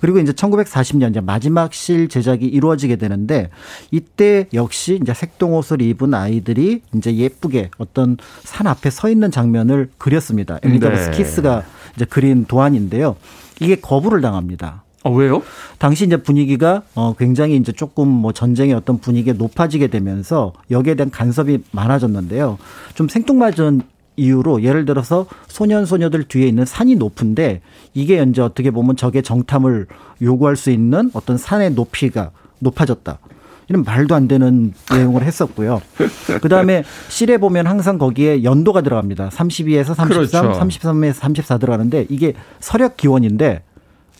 [0.00, 3.50] 그리고 이제 1940년 이제 마지막 실 제작이 이루어지게 되는데
[3.90, 9.90] 이때 역시 이제 색동 옷을 입은 아이들이 이제 예쁘게 어떤 산 앞에 서 있는 장면을
[9.98, 10.58] 그렸습니다.
[10.62, 11.16] 엘리자베스 네.
[11.16, 11.64] 키스가
[11.96, 13.16] 이제 그린 도안인데요.
[13.60, 14.82] 이게 거부를 당합니다.
[15.04, 15.42] 아, 왜요?
[15.78, 21.10] 당시 이제 분위기가 어 굉장히 이제 조금 뭐 전쟁의 어떤 분위기가 높아지게 되면서 여기에 대한
[21.10, 22.58] 간섭이 많아졌는데요.
[22.94, 23.82] 좀 생뚱맞은
[24.16, 27.60] 이유로 예를 들어서 소년 소녀들 뒤에 있는 산이 높은데
[27.94, 29.86] 이게 이제 어떻게 보면 적의 정탐을
[30.20, 33.18] 요구할 수 있는 어떤 산의 높이가 높아졌다.
[33.68, 35.80] 이런 말도 안 되는 내용을 했었고요.
[36.42, 39.30] 그 다음에 실에 보면 항상 거기에 연도가 들어갑니다.
[39.30, 40.60] 32에서 33, 그렇죠.
[40.60, 43.62] 33에서 34 들어가는데 이게 서력 기원인데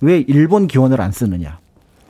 [0.00, 1.58] 왜 일본 기원을 안 쓰느냐.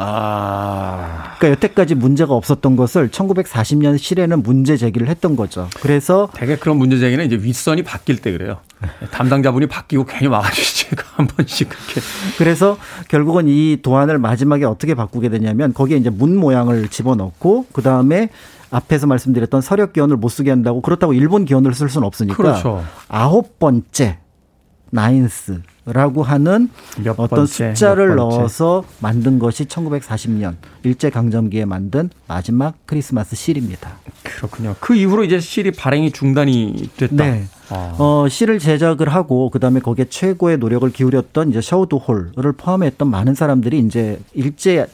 [0.03, 1.35] 아.
[1.39, 5.69] 그러니까 여태까지 문제가 없었던 것을 1940년 실에는 문제 제기를 했던 거죠.
[5.81, 8.59] 그래서 대개 그런 문제 제기는 이제 윗선이 바뀔 때 그래요.
[9.11, 10.83] 담당자분이 바뀌고 괜히 막아주시지
[11.15, 12.01] 한 번씩 그렇게.
[12.39, 12.77] 그래서
[13.09, 18.29] 결국은 이 도안을 마지막에 어떻게 바꾸게 되냐면 거기에 이제 문 모양을 집어넣고 그 다음에
[18.71, 22.85] 앞에서 말씀드렸던 서력 기원을 못 쓰게 한다고 그렇다고 일본 기원을 쓸 수는 없으니까 그렇죠.
[23.09, 24.19] 아홉 번째
[24.91, 26.69] 나인스 라고 하는
[27.09, 30.55] 어떤 번째, 숫자를 넣어서 만든 것이 1940년
[30.85, 33.99] 일제 강점기에 만든 마지막 크리스마스 실입니다.
[34.23, 34.77] 그렇군요.
[34.79, 37.25] 그 이후로 이제 실이 발행이 중단이 됐다.
[37.25, 37.45] 네.
[37.71, 37.97] 아.
[37.99, 43.81] 어, 실을 제작을 하고 그다음에 거기에 최고의 노력을 기울였던 이제 샤우드 홀을 포함했던 많은 사람들이
[43.81, 44.87] 이제 일제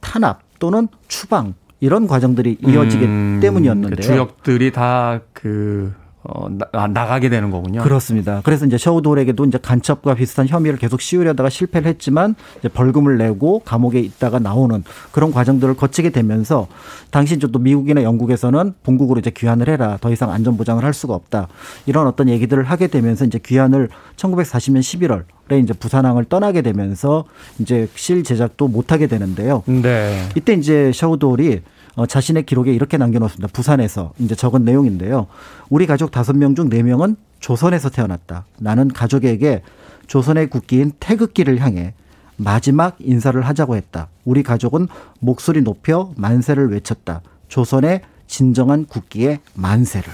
[0.00, 3.96] 탄압 또는 추방 이런 과정들이 이어지기 음, 때문이었는데요.
[3.96, 5.92] 그 주역들이 다 그
[6.26, 7.82] 어, 나, 아, 나가게 되는 거군요.
[7.82, 8.40] 그렇습니다.
[8.44, 14.00] 그래서 이제 샤우돌에게도 이제 간첩과 비슷한 혐의를 계속 씌우려다가 실패를 했지만 이제 벌금을 내고 감옥에
[14.00, 16.66] 있다가 나오는 그런 과정들을 거치게 되면서
[17.10, 19.98] 당시 또 미국이나 영국에서는 본국으로 이제 귀환을 해라.
[20.00, 21.48] 더 이상 안전 보장을 할 수가 없다.
[21.84, 27.24] 이런 어떤 얘기들을 하게 되면서 이제 귀환을 1940년 11월 에 이제 부산항을 떠나게 되면서
[27.58, 29.62] 이제 실 제작도 못 하게 되는데요.
[29.66, 30.26] 네.
[30.34, 31.60] 이때 이제 샤우돌이
[31.96, 33.48] 어, 자신의 기록에 이렇게 남겨놓습니다.
[33.52, 35.26] 부산에서 이제 적은 내용인데요.
[35.70, 38.46] 우리 가족 다섯 명 중 네 명은 조선에서 태어났다.
[38.58, 39.62] 나는 가족에게
[40.06, 41.94] 조선의 국기인 태극기를 향해
[42.36, 44.08] 마지막 인사를 하자고 했다.
[44.24, 44.88] 우리 가족은
[45.20, 47.20] 목소리 높여 만세를 외쳤다.
[47.48, 50.12] 조선의 진정한 국기의 만세를.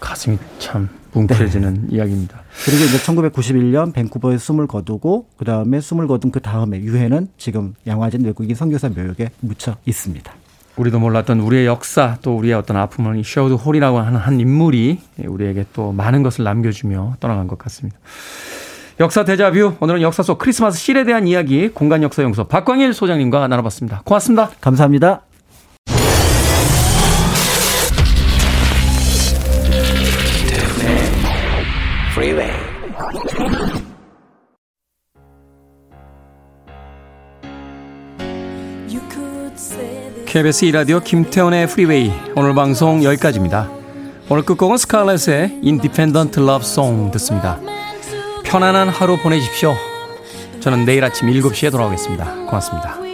[0.00, 1.96] 가슴이 참 뭉클해지는 네.
[1.96, 2.42] 이야기입니다.
[2.64, 8.24] 그리고 이제 1991년 밴쿠버에 숨을 거두고 그 다음에 숨을 거둔 그 다음에 유해는 지금 양화진
[8.24, 10.32] 외국인 선교사 묘역에 묻혀 있습니다.
[10.78, 15.92] 우리도 몰랐던 우리의 역사 또 우리의 어떤 아픔을 셔우드 홀이라고 하는 한 인물이 우리에게 또
[15.92, 17.98] 많은 것을 남겨주며 떠나간 것 같습니다.
[19.00, 24.02] 역사 대자뷰 오늘은 역사 속 크리스마스 실에 대한 이야기 공간 역사 연구소 박광일 소장님과 나눠봤습니다.
[24.04, 24.50] 고맙습니다.
[24.60, 25.27] 감사합니다.
[40.38, 43.68] KBS 이라디오 김태훈의 프리웨이 오늘 방송 여기까지입니다.
[44.28, 47.58] 오늘 끝곡은 스칼렛의 Independent Love Song 듣습니다.
[48.44, 49.74] 편안한 하루 보내십시오.
[50.60, 52.34] 저는 내일 아침 7시에 돌아오겠습니다.
[52.46, 53.07] 고맙습니다.